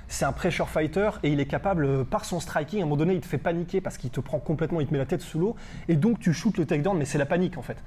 C'est 0.08 0.26
un 0.26 0.32
pressure 0.32 0.70
fighter 0.70 1.10
et 1.24 1.30
il 1.30 1.40
est 1.40 1.46
capable, 1.46 1.86
euh, 1.86 2.04
par 2.04 2.26
son 2.26 2.40
striking, 2.40 2.80
à 2.80 2.83
un 2.83 2.86
moment 2.86 2.98
donné, 2.98 3.14
il 3.14 3.22
te 3.22 3.28
fait 3.28 3.38
paniquer 3.38 3.80
parce 3.81 3.98
qu'il 3.98 4.10
te 4.10 4.19
prend 4.19 4.40
complètement, 4.40 4.81
il 4.81 4.88
te 4.88 4.92
met 4.94 4.98
la 4.98 5.06
tête 5.06 5.22
sous 5.22 5.38
l'eau, 5.38 5.56
et 5.88 5.95
donc 5.95 6.19
tu 6.19 6.33
shootes 6.33 6.57
le 6.57 6.66
takedown, 6.66 6.98
mais 6.98 7.06
c'est 7.06 7.19
la 7.19 7.28
panique 7.28 7.57
en 7.60 7.62
fait. 7.62 7.78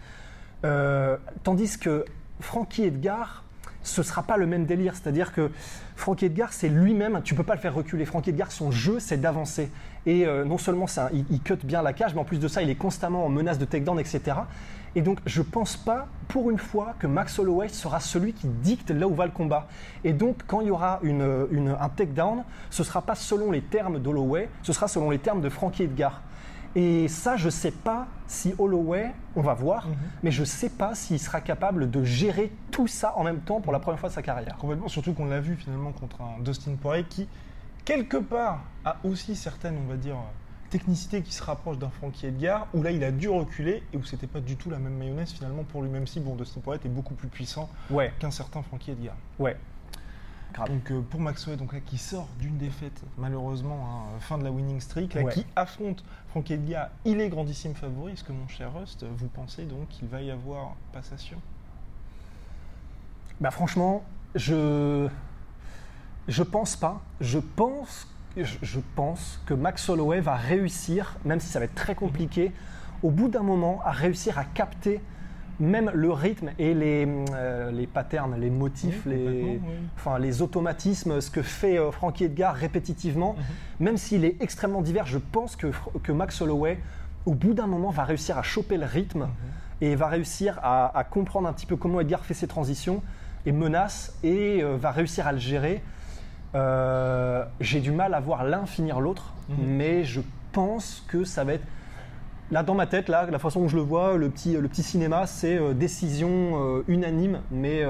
Euh, 0.64 1.16
tandis 1.42 1.78
que 1.78 2.04
Frankie 2.38 2.84
Edgar, 2.84 3.42
ce 3.82 4.04
sera 4.04 4.22
pas 4.22 4.36
le 4.36 4.46
même 4.46 4.64
délire. 4.66 4.94
C'est-à-dire 4.94 5.32
que 5.32 5.50
Frankie 5.96 6.26
Edgar, 6.26 6.52
c'est 6.52 6.68
lui-même, 6.68 7.20
tu 7.24 7.34
peux 7.34 7.42
pas 7.42 7.54
le 7.56 7.60
faire 7.60 7.74
reculer. 7.74 8.04
Frankie 8.04 8.30
Edgar, 8.30 8.52
son 8.52 8.70
jeu, 8.70 9.00
c'est 9.00 9.20
d'avancer. 9.20 9.70
Et 10.06 10.24
euh, 10.24 10.44
non 10.44 10.58
seulement 10.58 10.86
un- 10.98 11.08
il, 11.12 11.24
il 11.30 11.40
cut 11.40 11.56
bien 11.64 11.82
la 11.82 11.92
cage, 11.92 12.14
mais 12.14 12.20
en 12.20 12.24
plus 12.24 12.38
de 12.38 12.46
ça, 12.46 12.62
il 12.62 12.70
est 12.70 12.76
constamment 12.76 13.26
en 13.26 13.28
menace 13.28 13.58
de 13.58 13.64
takedown, 13.64 13.98
etc. 13.98 14.20
Et 14.94 15.00
donc, 15.02 15.18
je 15.24 15.40
pense 15.42 15.76
pas, 15.76 16.06
pour 16.28 16.50
une 16.50 16.58
fois, 16.58 16.94
que 16.98 17.06
Max 17.06 17.38
Holloway 17.38 17.68
sera 17.68 17.98
celui 17.98 18.34
qui 18.34 18.46
dicte 18.46 18.90
là 18.90 19.08
où 19.08 19.14
va 19.14 19.24
le 19.24 19.32
combat. 19.32 19.66
Et 20.04 20.12
donc, 20.12 20.42
quand 20.46 20.60
il 20.60 20.68
y 20.68 20.70
aura 20.70 20.98
une, 21.02 21.46
une- 21.50 21.76
un 21.80 21.88
takedown, 21.88 22.44
ce 22.68 22.84
sera 22.84 23.00
pas 23.02 23.14
selon 23.14 23.50
les 23.50 23.62
termes 23.62 23.98
d'Holloway, 23.98 24.48
ce 24.62 24.72
sera 24.72 24.88
selon 24.88 25.08
les 25.10 25.18
termes 25.18 25.40
de 25.40 25.48
Frankie 25.48 25.84
Edgar. 25.84 26.20
Et 26.74 27.06
ça, 27.08 27.36
je 27.36 27.48
sais 27.50 27.70
pas 27.70 28.06
si 28.26 28.54
Holloway, 28.58 29.12
on 29.36 29.42
va 29.42 29.52
voir, 29.54 29.86
mais 30.22 30.30
je 30.30 30.42
sais 30.42 30.70
pas 30.70 30.94
s'il 30.94 31.18
sera 31.18 31.40
capable 31.42 31.90
de 31.90 32.02
gérer 32.02 32.50
tout 32.70 32.86
ça 32.86 33.12
en 33.16 33.24
même 33.24 33.40
temps 33.40 33.60
pour 33.60 33.72
la 33.74 33.78
première 33.78 33.98
fois 34.00 34.08
de 34.08 34.14
sa 34.14 34.22
carrière. 34.22 34.56
Complètement, 34.56 34.88
surtout 34.88 35.12
qu'on 35.12 35.26
l'a 35.26 35.40
vu 35.40 35.54
finalement 35.54 35.92
contre 35.92 36.22
un 36.22 36.42
Dustin 36.42 36.72
Poirier 36.80 37.04
qui, 37.04 37.28
quelque 37.84 38.16
part, 38.16 38.60
a 38.86 38.96
aussi 39.04 39.36
certaines, 39.36 39.76
on 39.84 39.90
va 39.90 39.96
dire, 39.96 40.16
technicités 40.72 41.22
qui 41.22 41.32
se 41.32 41.42
rapprochent 41.42 41.78
d'un 41.78 41.90
Frankie 41.90 42.26
Edgar, 42.26 42.66
où 42.74 42.82
là 42.82 42.90
il 42.90 43.04
a 43.04 43.12
dû 43.12 43.28
reculer 43.28 43.82
et 43.92 43.96
où 43.96 44.04
c'était 44.04 44.26
pas 44.26 44.40
du 44.40 44.56
tout 44.56 44.70
la 44.70 44.78
même 44.78 44.94
mayonnaise 44.96 45.30
finalement 45.30 45.62
pour 45.64 45.82
lui, 45.82 45.90
même 45.90 46.06
si 46.06 46.18
bon, 46.18 46.34
Dustin 46.34 46.60
Poirier 46.60 46.80
était 46.80 46.88
beaucoup 46.88 47.14
plus 47.14 47.28
puissant 47.28 47.68
Ouais, 47.90 48.12
qu'un 48.18 48.30
certain 48.30 48.62
Frankie 48.62 48.90
Edgar. 48.90 49.14
ouais. 49.38 49.56
Grave. 50.54 50.68
Donc 50.68 50.90
euh, 50.90 51.00
pour 51.00 51.18
Maxwell, 51.20 51.56
donc 51.56 51.72
là, 51.72 51.80
qui 51.80 51.96
sort 51.96 52.28
d'une 52.38 52.58
défaite, 52.58 53.02
malheureusement, 53.16 53.86
hein, 53.86 54.18
fin 54.20 54.36
de 54.36 54.44
la 54.44 54.50
winning 54.50 54.80
streak, 54.80 55.14
là, 55.14 55.22
Ouais. 55.22 55.32
qui 55.32 55.46
affronte 55.56 56.04
Frankie 56.28 56.52
Edgar, 56.54 56.88
il 57.06 57.22
est 57.22 57.30
grandissime 57.30 57.74
favori. 57.74 58.12
Est-ce 58.12 58.22
que 58.24 58.32
mon 58.32 58.46
cher 58.48 58.70
Rust, 58.74 59.06
vous 59.16 59.28
pensez 59.28 59.64
donc 59.64 59.88
qu'il 59.88 60.08
va 60.08 60.20
y 60.20 60.30
avoir 60.30 60.74
passation? 60.92 61.38
Bah 63.40 63.50
franchement, 63.50 64.04
je 64.34 65.08
je 66.28 66.42
pense 66.42 66.76
pas. 66.76 67.00
Je 67.20 67.38
pense 67.38 68.06
je, 68.36 68.78
pense 68.94 69.40
que 69.46 69.54
Max 69.54 69.88
Holloway 69.88 70.20
va 70.20 70.34
réussir, 70.36 71.16
même 71.24 71.40
si 71.40 71.48
ça 71.48 71.58
va 71.58 71.66
être 71.66 71.74
très 71.74 71.94
compliqué, 71.94 72.52
au 73.02 73.10
bout 73.10 73.28
d'un 73.28 73.42
moment, 73.42 73.80
à 73.84 73.90
réussir 73.90 74.38
à 74.38 74.44
capter 74.44 75.00
même 75.60 75.90
le 75.94 76.10
rythme 76.12 76.50
et 76.58 76.72
les, 76.74 77.06
euh, 77.34 77.70
les 77.70 77.86
patterns, 77.86 78.34
les 78.40 78.50
motifs, 78.50 79.02
Oui, 79.06 79.12
les, 79.14 79.42
oui. 79.42 79.60
enfin, 79.96 80.18
les 80.18 80.40
automatismes, 80.42 81.20
ce 81.20 81.30
que 81.30 81.42
fait 81.42 81.78
euh, 81.78 81.90
Frankie 81.92 82.24
Edgar 82.24 82.54
répétitivement, 82.54 83.34
Mhm. 83.34 83.84
même 83.86 83.96
s'il 83.96 84.24
est 84.24 84.36
extrêmement 84.40 84.80
divers, 84.80 85.06
je 85.06 85.18
pense 85.18 85.54
que, 85.56 85.68
que 86.02 86.10
Max 86.10 86.40
Holloway, 86.40 86.78
au 87.26 87.34
bout 87.34 87.52
d'un 87.54 87.66
moment, 87.66 87.90
va 87.90 88.04
réussir 88.04 88.38
à 88.38 88.42
choper 88.42 88.76
le 88.78 88.86
rythme 88.86 89.24
Mhm. 89.24 89.28
et 89.82 89.94
va 89.94 90.08
réussir 90.08 90.58
à, 90.62 90.96
à 90.98 91.04
comprendre 91.04 91.46
un 91.48 91.52
petit 91.52 91.66
peu 91.66 91.76
comment 91.76 92.00
Edgar 92.00 92.24
fait 92.24 92.34
ses 92.34 92.48
transitions 92.48 93.02
et 93.44 93.52
menace 93.52 94.14
et 94.24 94.62
euh, 94.62 94.76
va 94.76 94.90
réussir 94.90 95.26
à 95.26 95.32
le 95.32 95.38
gérer. 95.38 95.82
Euh, 96.54 97.44
J'ai 97.60 97.80
du 97.80 97.90
mal 97.92 98.14
à 98.14 98.20
voir 98.20 98.44
l'un 98.44 98.66
finir 98.66 99.00
l'autre, 99.00 99.32
Mhm. 99.48 99.56
mais 99.66 100.04
je 100.04 100.20
pense 100.52 101.02
que 101.08 101.24
ça 101.24 101.44
va 101.44 101.54
être. 101.54 101.64
Là, 102.50 102.62
dans 102.62 102.74
ma 102.74 102.86
tête, 102.86 103.08
là, 103.08 103.26
la 103.30 103.38
façon 103.38 103.60
dont 103.62 103.68
je 103.68 103.76
le 103.76 103.82
vois, 103.82 104.16
le 104.18 104.28
petit, 104.28 104.52
le 104.54 104.68
petit 104.68 104.82
cinéma, 104.82 105.26
c'est 105.26 105.56
euh, 105.56 105.72
décision 105.72 106.28
euh, 106.30 106.84
unanime, 106.88 107.40
mais 107.50 107.82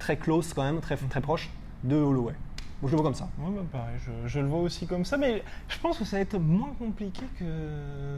très 0.00 0.16
close 0.16 0.52
quand 0.52 0.64
même, 0.64 0.80
très, 0.80 0.96
très 0.96 1.20
proche 1.20 1.50
de 1.84 1.94
Holloway. 1.96 2.34
Je 2.82 2.88
le 2.90 2.96
vois 2.96 3.04
comme 3.04 3.14
ça. 3.14 3.28
Ouais, 3.38 3.50
bah, 3.54 3.62
pareil, 3.72 3.94
je, 4.04 4.28
je 4.28 4.40
le 4.40 4.46
vois 4.48 4.58
aussi 4.60 4.86
comme 4.86 5.04
ça, 5.04 5.16
mais 5.16 5.42
je 5.68 5.78
pense 5.78 5.96
que 5.98 6.04
ça 6.04 6.16
va 6.16 6.22
être 6.22 6.38
moins 6.38 6.72
compliqué 6.78 7.22
que 7.38 7.44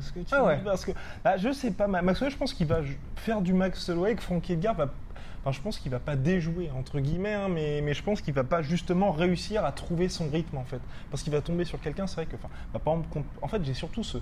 ce 0.00 0.10
que 0.12 0.18
tu 0.20 0.26
Ah 0.32 0.40
dis, 0.40 0.46
ouais. 0.46 0.60
parce 0.64 0.84
que 0.84 0.90
bah, 1.22 1.36
je 1.36 1.52
sais 1.52 1.70
pas, 1.70 1.86
Ma- 1.86 2.02
Max 2.02 2.20
Holloway, 2.20 2.32
je 2.32 2.38
pense 2.38 2.54
qu'il 2.54 2.66
va 2.66 2.80
faire 3.16 3.40
du 3.40 3.52
Max 3.52 3.88
Holloway 3.88 4.14
que 4.16 4.22
Frankie 4.22 4.54
Edgar 4.54 4.74
va. 4.74 4.86
Je 5.52 5.60
pense 5.60 5.78
qu'il 5.78 5.90
va 5.90 5.98
pas 5.98 6.16
déjouer 6.16 6.70
entre 6.70 7.00
guillemets, 7.00 7.34
hein, 7.34 7.48
mais, 7.48 7.94
je 7.94 8.02
pense 8.02 8.20
qu'il 8.20 8.34
va 8.34 8.44
pas 8.44 8.62
justement 8.62 9.10
réussir 9.10 9.64
à 9.64 9.72
trouver 9.72 10.08
son 10.08 10.28
rythme 10.28 10.56
en 10.56 10.64
fait, 10.64 10.80
parce 11.10 11.22
qu'il 11.22 11.32
va 11.32 11.40
tomber 11.40 11.64
sur 11.64 11.80
quelqu'un. 11.80 12.06
C'est 12.06 12.16
vrai 12.16 12.26
que, 12.26 12.36
enfin, 12.36 12.48
bah, 12.72 12.80
en 13.42 13.48
fait, 13.48 13.64
j'ai 13.64 13.74
surtout 13.74 14.04
ce, 14.04 14.18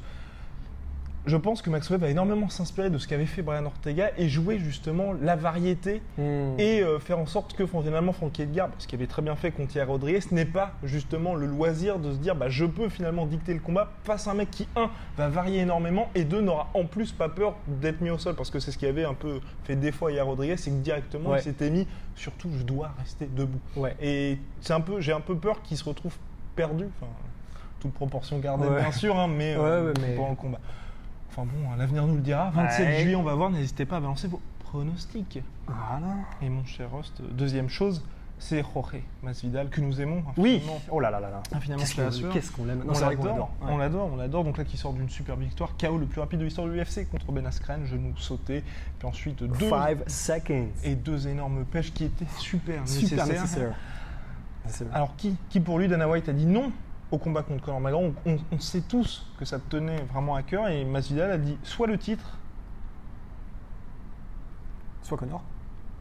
je 1.26 1.36
pense 1.36 1.60
que 1.60 1.70
Max 1.70 1.90
Holloway 1.90 2.06
va 2.06 2.10
énormément 2.10 2.48
s'inspirer 2.48 2.88
de 2.88 2.98
ce 2.98 3.08
qu'avait 3.08 3.26
fait 3.26 3.42
Brian 3.42 3.64
Ortega 3.66 4.10
et 4.16 4.28
jouer 4.28 4.58
justement 4.60 5.12
la 5.20 5.34
variété 5.34 6.00
et 6.18 6.82
euh, 6.82 6.98
faire 7.00 7.18
en 7.18 7.26
sorte 7.26 7.54
que 7.54 7.66
finalement 7.66 8.12
Frankie 8.12 8.42
Edgar, 8.42 8.68
ce 8.78 8.86
qu'il 8.86 8.96
avait 8.98 9.08
très 9.08 9.22
bien 9.22 9.34
fait 9.34 9.50
contre 9.50 9.70
Thierry 9.72 9.88
Rodriguez, 9.90 10.20
n'est 10.30 10.44
pas 10.44 10.72
justement 10.84 11.34
le 11.34 11.46
loisir 11.46 11.98
de 11.98 12.12
se 12.12 12.18
dire 12.18 12.36
bah, 12.36 12.48
je 12.48 12.64
peux 12.64 12.88
finalement 12.88 13.26
dicter 13.26 13.54
le 13.54 13.60
combat 13.60 13.90
face 14.04 14.28
à 14.28 14.30
un 14.30 14.34
mec 14.34 14.50
qui, 14.50 14.68
un, 14.76 14.88
va 15.16 15.28
varier 15.28 15.60
énormément 15.60 16.10
et 16.14 16.24
deux, 16.24 16.40
n'aura 16.40 16.68
en 16.74 16.84
plus 16.84 17.10
pas 17.12 17.28
peur 17.28 17.56
d'être 17.66 18.00
mis 18.00 18.10
au 18.10 18.18
sol 18.18 18.36
parce 18.36 18.50
que 18.50 18.60
c'est 18.60 18.70
ce 18.70 18.78
qui 18.78 18.86
avait 18.86 19.04
un 19.04 19.14
peu 19.14 19.40
fait 19.64 19.76
défaut 19.76 20.06
à 20.06 20.10
Thierry 20.10 20.28
Rodriguez, 20.28 20.56
c'est 20.56 20.70
que 20.70 20.76
directement 20.76 21.30
Ouais. 21.30 21.38
il 21.40 21.42
s'était 21.42 21.70
mis 21.70 21.88
surtout 22.14 22.50
je 22.56 22.62
dois 22.62 22.92
rester 23.00 23.26
debout. 23.26 23.58
Ouais. 23.76 23.96
Et 24.00 24.38
c'est 24.60 24.74
un 24.74 24.80
peu, 24.80 25.00
j'ai 25.00 25.12
un 25.12 25.20
peu 25.20 25.34
peur 25.36 25.60
qu'il 25.62 25.76
se 25.76 25.84
retrouve 25.84 26.14
perdu, 26.54 26.84
enfin, 27.00 27.10
toute 27.80 27.92
proportion 27.94 28.38
gardée 28.38 28.68
Ouais. 28.68 28.80
bien 28.80 28.92
sûr, 28.92 29.18
hein, 29.18 29.26
mais, 29.28 29.56
ouais, 29.56 29.92
mais- 30.00 30.14
pendant 30.14 30.30
le 30.30 30.36
combat. 30.36 30.60
Enfin 31.36 31.46
bon, 31.52 31.70
hein, 31.70 31.76
l'avenir 31.76 32.06
nous 32.06 32.14
le 32.14 32.20
dira. 32.22 32.50
27 32.50 32.86
Ouais. 32.86 33.00
juillet, 33.02 33.14
on 33.16 33.22
va 33.22 33.34
voir. 33.34 33.50
N'hésitez 33.50 33.84
pas 33.84 33.98
à 33.98 34.00
balancer 34.00 34.26
vos 34.28 34.40
pronostics. 34.60 35.40
Voilà. 35.66 36.14
Et 36.40 36.48
mon 36.48 36.64
cher 36.64 36.90
Rost, 36.90 37.20
deuxième 37.32 37.68
chose, 37.68 38.02
c'est 38.38 38.62
Jorge 38.74 39.02
Masvidal 39.22 39.68
que 39.68 39.80
nous 39.82 40.00
aimons. 40.00 40.22
Oui. 40.38 40.62
Oh 40.90 40.98
là 41.00 41.10
là 41.10 41.20
là 41.20 41.28
là. 41.30 41.42
Infiniment 41.52 41.78
Qu'est-ce 41.80 41.94
qu'on 41.94 42.08
créateur. 42.08 42.32
qu'est-ce 42.32 42.52
qu'on 42.52 42.64
l'aime. 42.64 42.82
On 42.88 42.98
l'adore, 42.98 43.50
on 43.62 43.76
l'adore, 43.76 44.10
on 44.12 44.16
l'adore. 44.16 44.44
Donc 44.44 44.56
là, 44.58 44.64
qui 44.64 44.76
sort 44.78 44.92
d'une 44.94 45.08
super 45.10 45.36
victoire, 45.36 45.76
KO 45.78 45.98
le 45.98 46.06
plus 46.06 46.20
rapide 46.20 46.38
de 46.40 46.44
l'histoire 46.44 46.66
de 46.66 46.72
l'UFC 46.72 47.06
contre 47.10 47.30
Ben 47.32 47.46
Askren, 47.46 47.84
genou 47.86 48.16
sauté, 48.16 48.62
puis 48.98 49.06
ensuite 49.08 49.42
deux 49.42 49.68
Five 49.68 50.04
seconds. 50.06 50.68
et 50.84 50.94
deux 50.94 51.28
énormes 51.28 51.64
pêches 51.64 51.92
qui 51.92 52.04
étaient 52.04 52.26
super, 52.38 52.86
Super 52.88 53.26
nécessaires. 53.26 53.74
Alors 54.92 55.14
qui, 55.16 55.36
qui 55.48 55.60
pour 55.60 55.78
lui, 55.78 55.86
Dana 55.88 56.08
White 56.08 56.28
a 56.28 56.32
dit 56.32 56.46
non 56.46 56.72
au 57.10 57.18
combat 57.18 57.42
contre 57.42 57.62
Conor 57.64 57.80
McGregor. 57.80 58.12
On, 58.26 58.32
on- 58.32 58.38
on 58.52 58.58
sait 58.60 58.80
tous 58.82 59.26
que 59.38 59.44
ça 59.44 59.58
tenait 59.58 60.02
vraiment 60.12 60.34
à 60.34 60.42
cœur 60.42 60.68
et 60.68 60.84
Masvidal 60.84 61.30
a 61.30 61.38
dit 61.38 61.56
soit 61.62 61.86
le 61.86 61.98
titre, 61.98 62.38
Soit 65.02 65.16
Connor. 65.18 65.42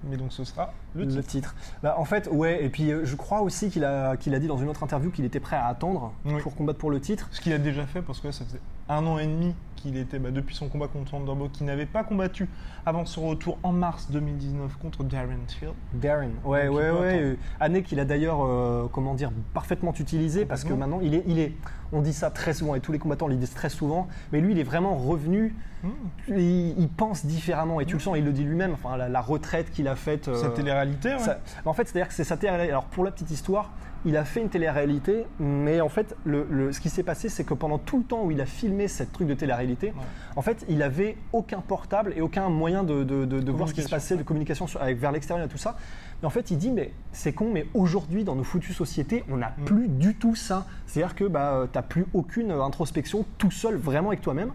mais 0.03 0.17
donc 0.17 0.31
ce 0.33 0.43
sera 0.43 0.73
le 0.95 1.03
Le 1.05 1.09
titre. 1.21 1.27
titre. 1.27 1.55
Bah, 1.83 1.95
en 1.99 2.05
fait, 2.05 2.27
ouais, 2.31 2.63
et 2.63 2.69
puis 2.69 2.91
euh, 2.91 3.05
je 3.05 3.15
crois 3.15 3.41
aussi 3.41 3.69
qu'il 3.69 3.83
a, 3.85 4.17
qu'il 4.17 4.33
a 4.33 4.39
dit 4.39 4.47
dans 4.47 4.57
une 4.57 4.67
autre 4.69 4.81
interview 4.83 5.11
qu'il 5.11 5.25
était 5.25 5.39
prêt 5.39 5.55
à 5.57 5.67
attendre 5.67 6.11
Oui. 6.25 6.41
pour 6.41 6.55
combattre 6.55 6.79
pour 6.79 6.89
le 6.89 6.99
titre. 6.99 7.27
Ce 7.31 7.39
qu'il 7.39 7.53
a 7.53 7.59
déjà 7.59 7.85
fait 7.85 8.01
parce 8.01 8.19
que 8.19 8.27
là, 8.27 8.33
ça 8.33 8.45
faisait 8.45 8.61
un 8.89 9.05
an 9.05 9.19
et 9.19 9.27
demi 9.27 9.53
qu'il 9.85 9.97
était 9.97 10.17
bah, 10.19 10.31
depuis 10.31 10.55
son 10.55 10.67
combat 10.67 10.87
contre 10.87 11.13
Underbo, 11.15 11.47
qui 11.49 11.63
n'avait 11.63 11.85
pas 11.85 12.03
combattu 12.03 12.49
avant 12.87 13.05
son 13.05 13.27
retour 13.27 13.57
en 13.61 13.71
mars 13.71 14.07
2019 14.09 14.77
contre 14.77 15.03
Darren 15.03 15.37
Till. 15.47 15.69
Darren, 15.93 16.31
ouais, 16.43 16.65
Donc, 16.67 16.75
ouais, 16.77 16.89
ouais. 16.89 17.19
euh, 17.21 17.35
Année 17.59 17.83
qu'il 17.83 17.99
a 17.99 18.05
d'ailleurs, 18.05 18.43
euh, 18.43 18.87
comment 18.91 19.13
dire, 19.13 19.31
parfaitement 19.53 19.93
utilisé 19.99 20.45
parce 20.45 20.63
que 20.63 20.73
maintenant, 20.73 20.99
il 21.03 21.13
est, 21.13 21.23
il 21.27 21.37
est, 21.39 21.53
on 21.91 22.01
dit 22.01 22.13
ça 22.13 22.31
très 22.31 22.53
souvent 22.53 22.73
et 22.75 22.79
tous 22.79 22.91
les 22.91 22.99
combattants 22.99 23.27
le 23.27 23.35
disent 23.35 23.53
très 23.53 23.69
souvent, 23.69 24.07
mais 24.31 24.41
lui, 24.41 24.53
il 24.53 24.59
est 24.59 24.63
vraiment 24.63 24.95
revenu, 24.95 25.53
Mmh. 25.83 25.89
il, 26.29 26.79
il 26.79 26.89
pense 26.89 27.27
différemment 27.27 27.79
et 27.79 27.85
tu 27.85 27.93
le 27.93 27.99
sens, 27.99 28.17
il 28.17 28.25
le 28.25 28.31
dit 28.31 28.43
lui-même, 28.43 28.71
enfin, 28.73 28.97
la, 28.97 29.07
la 29.07 29.21
retraite 29.21 29.69
qu'il 29.71 29.87
a 29.87 29.95
faite. 29.95 30.29
euh, 30.29 30.35
Sa 30.41 30.49
télé-réalité, 30.49 31.09
ouais. 31.13 31.19
Ça- 31.19 31.37
en 31.63 31.73
fait, 31.73 31.83
c'est-à-dire 31.87 32.07
que 32.07 32.13
c'est 32.15 32.23
sa 32.23 32.37
télé-réalité. 32.37 32.71
Alors, 32.71 32.85
pour 32.85 33.03
la 33.03 33.11
petite 33.11 33.29
histoire, 33.29 33.69
il 34.05 34.15
a 34.17 34.23
fait 34.25 34.41
une 34.41 34.49
télé-réalité, 34.49 35.25
mais 35.39 35.81
en 35.81 35.89
fait, 35.89 36.15
le, 36.25 36.45
le- 36.49 36.71
ce 36.71 36.79
qui 36.79 36.89
s'est 36.89 37.01
passé, 37.03 37.27
c'est 37.27 37.43
que 37.43 37.53
pendant 37.55 37.77
tout 37.79 37.97
le 37.97 38.03
temps 38.03 38.23
où 38.23 38.29
il 38.31 38.39
a 38.39 38.45
filmé 38.45 38.87
cette 38.87 39.11
truc 39.11 39.27
de 39.27 39.33
télé-réalité, 39.33 39.87
Ouais. 39.87 39.93
en 40.35 40.41
fait, 40.43 40.63
il 40.69 40.83
avait 40.83 41.17
aucun 41.33 41.59
portable 41.59 42.13
et 42.15 42.21
aucun 42.21 42.49
moyen 42.49 42.83
de, 42.83 43.03
de- 43.03 43.25
de- 43.25 43.39
de 43.39 43.51
voir 43.51 43.67
ce 43.67 43.73
qui 43.73 43.81
se 43.81 43.89
passait, 43.89 44.15
de 44.15 44.23
communication 44.23 44.67
sur- 44.67 44.81
avec, 44.81 44.99
vers 44.99 45.11
l'extérieur 45.11 45.45
et 45.45 45.49
tout 45.49 45.57
ça. 45.57 45.75
Mais 46.21 46.27
en 46.27 46.29
fait, 46.29 46.51
il 46.51 46.57
dit, 46.57 46.71
mais 46.71 46.91
c'est 47.11 47.33
con, 47.33 47.49
mais 47.51 47.65
aujourd'hui, 47.73 48.23
dans 48.23 48.35
nos 48.35 48.43
foutues 48.43 48.73
sociétés, 48.73 49.23
on 49.31 49.37
n'a 49.37 49.53
Mm. 49.57 49.63
plus 49.65 49.87
du 49.87 50.15
tout 50.15 50.35
ça. 50.35 50.65
C'est-à-dire 50.85 51.15
que 51.15 51.25
bah, 51.25 51.67
tu 51.71 51.77
n'as 51.77 51.81
plus 51.81 52.05
aucune 52.13 52.51
introspection 52.51 53.25
tout 53.39 53.51
seul, 53.51 53.75
vraiment 53.75 54.09
avec 54.09 54.21
toi-même. 54.21 54.51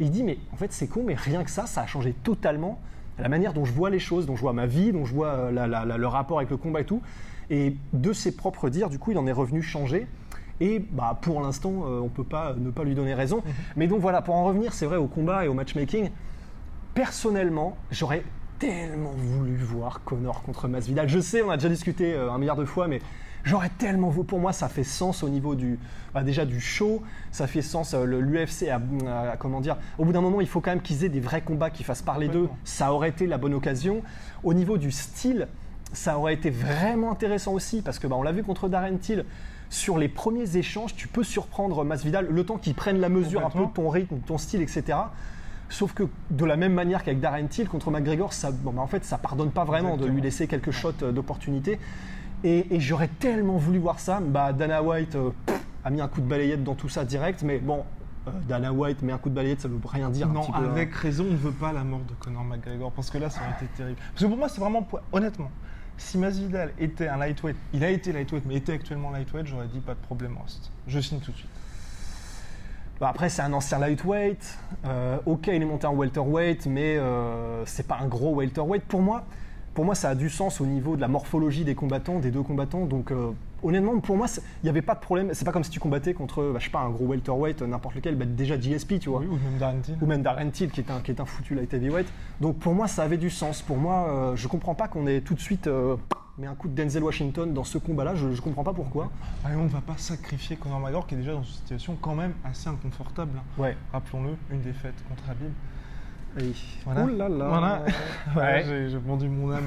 Il 0.00 0.10
dit, 0.10 0.24
mais 0.24 0.38
en 0.52 0.56
fait, 0.56 0.72
c'est 0.72 0.88
con, 0.88 1.02
mais 1.06 1.14
rien 1.14 1.44
que 1.44 1.50
ça, 1.50 1.66
ça 1.66 1.82
a 1.82 1.86
changé 1.86 2.12
totalement 2.24 2.80
la 3.18 3.28
manière 3.28 3.52
dont 3.52 3.64
je 3.64 3.72
vois 3.72 3.90
les 3.90 3.98
choses, 3.98 4.26
dont 4.26 4.36
je 4.36 4.42
vois 4.42 4.52
ma 4.52 4.66
vie, 4.66 4.92
dont 4.92 5.04
je 5.04 5.12
vois 5.14 5.28
euh, 5.28 5.50
la- 5.50 5.66
la- 5.66 5.84
la- 5.84 5.96
le 5.98 6.06
rapport 6.06 6.38
avec 6.38 6.50
le 6.50 6.56
combat 6.56 6.80
et 6.80 6.84
tout. 6.84 7.00
Et 7.50 7.76
de 7.92 8.12
ses 8.12 8.36
propres 8.36 8.68
dires, 8.68 8.90
du 8.90 8.98
coup, 8.98 9.10
il 9.12 9.18
en 9.18 9.26
est 9.26 9.32
revenu 9.32 9.62
changer. 9.62 10.06
Et 10.60 10.80
bah, 10.90 11.18
pour 11.22 11.40
l'instant, 11.40 11.72
euh, 11.86 12.00
on 12.00 12.08
peut 12.08 12.24
pas 12.24 12.54
ne 12.58 12.70
pas 12.70 12.84
lui 12.84 12.94
donner 12.94 13.14
raison. 13.14 13.42
Mais 13.76 13.86
donc 13.86 14.00
voilà, 14.00 14.22
pour 14.22 14.34
en 14.34 14.44
revenir, 14.44 14.72
c'est 14.72 14.86
vrai, 14.86 14.96
au 14.96 15.06
combat 15.06 15.44
et 15.44 15.48
au 15.48 15.54
matchmaking, 15.54 16.10
personnellement, 16.94 17.76
j'aurais 17.90 18.22
tellement 18.58 19.12
voulu 19.16 19.56
voir 19.56 20.02
Connor 20.04 20.42
contre 20.42 20.66
Masvidal. 20.68 21.08
Je 21.08 21.20
sais, 21.20 21.42
on 21.42 21.50
a 21.50 21.56
déjà 21.56 21.68
discuté 21.68 22.14
euh, 22.14 22.32
un 22.32 22.38
milliard 22.38 22.56
de 22.56 22.64
fois, 22.64 22.88
mais 22.88 23.00
j'aurais 23.44 23.70
tellement 23.78 24.08
voulu. 24.08 24.26
Pour 24.26 24.40
moi, 24.40 24.52
ça 24.52 24.68
fait 24.68 24.82
sens 24.82 25.22
au 25.22 25.28
niveau 25.28 25.54
du, 25.54 25.78
bah, 26.12 26.24
déjà 26.24 26.44
du 26.44 26.60
show. 26.60 27.02
Ça 27.30 27.46
fait 27.46 27.62
sens. 27.62 27.94
euh, 27.94 28.04
L'UFC 28.04 28.64
a, 28.68 28.80
a- 29.30 29.36
comment 29.36 29.60
dire. 29.60 29.76
Au 29.96 30.04
bout 30.04 30.12
d'un 30.12 30.20
moment, 30.20 30.40
il 30.40 30.48
faut 30.48 30.60
quand 30.60 30.70
même 30.72 30.82
qu'ils 30.82 31.04
aient 31.04 31.08
des 31.08 31.20
vrais 31.20 31.42
combats 31.42 31.70
qui 31.70 31.84
fassent 31.84 32.02
parler 32.02 32.26
d'eux. 32.28 32.48
Ça 32.64 32.92
aurait 32.92 33.10
été 33.10 33.26
la 33.28 33.38
bonne 33.38 33.54
occasion. 33.54 34.02
Au 34.42 34.54
niveau 34.54 34.76
du 34.76 34.90
style, 34.90 35.46
ça 35.92 36.18
aurait 36.18 36.34
été 36.34 36.50
vraiment 36.50 37.10
intéressant 37.10 37.52
aussi 37.52 37.82
parce 37.82 37.98
que 37.98 38.06
bah, 38.06 38.16
on 38.18 38.22
l'a 38.22 38.32
vu 38.32 38.42
contre 38.42 38.68
Darren 38.68 38.96
Till. 38.98 39.24
Sur 39.70 39.98
les 39.98 40.08
premiers 40.08 40.56
échanges, 40.56 40.94
tu 40.94 41.08
peux 41.08 41.22
surprendre 41.24 41.84
Masvidal 41.84 42.26
le 42.30 42.44
temps 42.44 42.56
qu'il 42.56 42.74
prenne 42.74 43.00
la 43.00 43.10
mesure 43.10 43.44
un 43.44 43.50
peu 43.50 43.66
de 43.66 43.70
ton 43.72 43.90
rythme, 43.90 44.16
ton 44.26 44.38
style, 44.38 44.62
etc. 44.62 44.96
Sauf 45.68 45.92
que 45.92 46.04
de 46.30 46.44
la 46.46 46.56
même 46.56 46.72
manière 46.72 47.04
qu'avec 47.04 47.20
Darren 47.20 47.46
Till 47.48 47.68
contre 47.68 47.90
McGregor, 47.90 48.32
ça, 48.32 48.50
bon, 48.50 48.72
bah, 48.72 48.80
en 48.80 48.86
fait, 48.86 49.04
ça 49.04 49.18
pardonne 49.18 49.50
pas 49.50 49.64
vraiment 49.64 49.98
de 49.98 50.06
lui 50.06 50.22
laisser 50.22 50.46
quelques 50.46 50.70
shots 50.70 50.92
euh, 51.02 51.12
d'opportunité. 51.12 51.78
Et, 52.44 52.74
et 52.74 52.80
j'aurais 52.80 53.08
tellement 53.08 53.58
voulu 53.58 53.78
voir 53.78 54.00
ça. 54.00 54.20
Bah, 54.20 54.54
Dana 54.54 54.82
White 54.82 55.16
euh, 55.16 55.30
a 55.84 55.90
mis 55.90 56.00
un 56.00 56.08
coup 56.08 56.22
de 56.22 56.26
balayette 56.26 56.64
dans 56.64 56.74
tout 56.74 56.88
ça 56.88 57.04
direct, 57.04 57.42
mais 57.42 57.58
bon, 57.58 57.84
euh, 58.26 58.30
Dana 58.48 58.72
White 58.72 59.02
met 59.02 59.12
un 59.12 59.18
coup 59.18 59.28
de 59.28 59.34
balayette, 59.34 59.60
ça 59.60 59.68
veut 59.68 59.78
rien 59.84 60.08
dire. 60.08 60.28
un 60.28 60.32
Non, 60.32 60.40
petit 60.40 60.52
peu, 60.52 60.58
hein. 60.58 60.70
avec 60.70 60.94
raison, 60.94 61.26
on 61.28 61.32
ne 61.32 61.36
veut 61.36 61.52
pas 61.52 61.74
la 61.74 61.84
mort 61.84 62.00
de 62.08 62.14
Conor 62.14 62.44
McGregor 62.44 62.90
parce 62.92 63.10
que 63.10 63.18
là, 63.18 63.28
ça 63.28 63.40
aurait 63.40 63.62
été 63.62 63.66
terrible. 63.76 63.98
Parce 64.12 64.24
que 64.24 64.28
pour 64.28 64.38
moi, 64.38 64.48
c'est 64.48 64.60
vraiment, 64.60 64.88
honnêtement, 65.12 65.50
si 65.98 66.16
Masvidal 66.16 66.72
était 66.78 67.08
un 67.08 67.16
lightweight, 67.16 67.56
il 67.72 67.84
a 67.84 67.90
été 67.90 68.12
lightweight, 68.12 68.44
mais 68.46 68.56
était 68.56 68.72
actuellement 68.72 69.10
lightweight, 69.10 69.46
j'aurais 69.46 69.66
dit 69.66 69.80
pas 69.80 69.94
de 69.94 70.00
problème, 70.00 70.36
Rost. 70.40 70.70
Je 70.86 71.00
signe 71.00 71.18
tout 71.18 71.32
de 71.32 71.36
suite. 71.36 71.50
Bah, 73.00 73.08
après, 73.08 73.28
c'est 73.28 73.42
un 73.42 73.52
ancien 73.52 73.78
lightweight. 73.78 74.58
Euh, 74.84 75.18
ok, 75.26 75.48
il 75.48 75.62
est 75.62 75.64
monté 75.64 75.86
en 75.86 75.94
welterweight, 75.94 76.66
mais 76.66 76.96
euh, 76.96 77.64
c'est 77.66 77.86
pas 77.86 77.98
un 78.00 78.08
gros 78.08 78.34
welterweight. 78.34 78.84
Pour 78.84 79.02
moi, 79.02 79.24
pour 79.74 79.84
moi, 79.84 79.94
ça 79.94 80.10
a 80.10 80.14
du 80.14 80.30
sens 80.30 80.60
au 80.60 80.66
niveau 80.66 80.96
de 80.96 81.00
la 81.00 81.08
morphologie 81.08 81.64
des 81.64 81.76
combattants, 81.76 82.18
des 82.18 82.32
deux 82.32 82.42
combattants. 82.42 82.86
Donc, 82.86 83.12
euh, 83.12 83.30
honnêtement, 83.62 83.98
pour 84.00 84.16
moi, 84.16 84.26
il 84.36 84.64
n'y 84.64 84.68
avait 84.70 84.82
pas 84.82 84.94
de 84.94 85.00
problème. 85.00 85.30
C'est 85.32 85.44
pas 85.44 85.52
comme 85.52 85.64
si 85.64 85.70
tu 85.70 85.80
combattais 85.80 86.14
contre, 86.14 86.52
bah, 86.52 86.58
je 86.58 86.64
sais 86.64 86.70
pas, 86.70 86.80
un 86.80 86.90
gros 86.90 87.06
welterweight, 87.06 87.62
n'importe 87.62 87.94
lequel, 87.96 88.16
bah, 88.16 88.24
déjà 88.24 88.58
GSP, 88.58 88.98
tu 88.98 89.08
vois. 89.08 89.20
Oui, 89.20 89.26
ou 89.26 89.34
même 89.36 89.58
Darren 89.58 89.80
Till. 89.80 89.96
Ou 90.00 90.06
même 90.06 90.22
Darren 90.22 90.50
Till, 90.50 90.70
qui 90.70 90.80
est 90.80 90.90
un, 90.90 91.00
qui 91.00 91.10
est 91.10 91.20
un 91.20 91.24
foutu 91.24 91.54
light 91.54 91.72
heavyweight. 91.74 92.06
Donc, 92.40 92.58
pour 92.58 92.74
moi, 92.74 92.86
ça 92.88 93.02
avait 93.02 93.16
du 93.18 93.30
sens. 93.30 93.62
Pour 93.62 93.76
moi, 93.76 94.08
euh, 94.08 94.36
je 94.36 94.48
comprends 94.48 94.74
pas 94.74 94.88
qu'on 94.88 95.06
ait 95.06 95.20
tout 95.20 95.34
de 95.34 95.40
suite 95.40 95.66
euh, 95.66 95.96
mis 96.38 96.46
un 96.46 96.54
coup 96.54 96.68
de 96.68 96.74
Denzel 96.74 97.02
Washington 97.02 97.52
dans 97.52 97.64
ce 97.64 97.78
combat-là. 97.78 98.14
Je, 98.14 98.32
je 98.32 98.40
comprends 98.40 98.62
pas 98.64 98.72
pourquoi. 98.72 99.10
Ah, 99.44 99.52
et 99.52 99.56
on 99.56 99.64
ne 99.64 99.68
va 99.68 99.80
pas 99.80 99.96
sacrifier 99.96 100.56
Conor 100.56 100.78
McGregor 100.78 101.06
qui 101.06 101.14
est 101.14 101.18
déjà 101.18 101.32
dans 101.32 101.38
une 101.42 101.44
situation 101.44 101.96
quand 102.00 102.14
même 102.14 102.32
assez 102.44 102.68
inconfortable. 102.68 103.32
hein. 103.38 103.60
Ouais. 103.62 103.76
Rappelons-le, 103.92 104.36
une 104.52 104.60
défaite 104.60 104.94
contre 105.08 105.22
Habib. 105.28 105.50
Et- 106.38 106.52
Voilà. 106.84 107.04
Ouh 107.04 107.08
là 107.08 107.28
là. 107.28 107.48
Voilà. 107.48 107.82
Voilà, 108.34 108.56
Ouais. 108.58 108.64
j'ai 108.90 108.98
vendu 108.98 109.28
mon 109.28 109.50
âme 109.50 109.64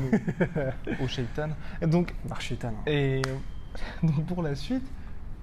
au, 0.99 1.03
au 1.03 1.07
shaitan. 1.07 1.49
Et 1.81 1.87
donc, 1.87 2.13
et, 2.87 3.21
donc 4.03 4.25
pour 4.25 4.41
la 4.43 4.55
suite, 4.55 4.83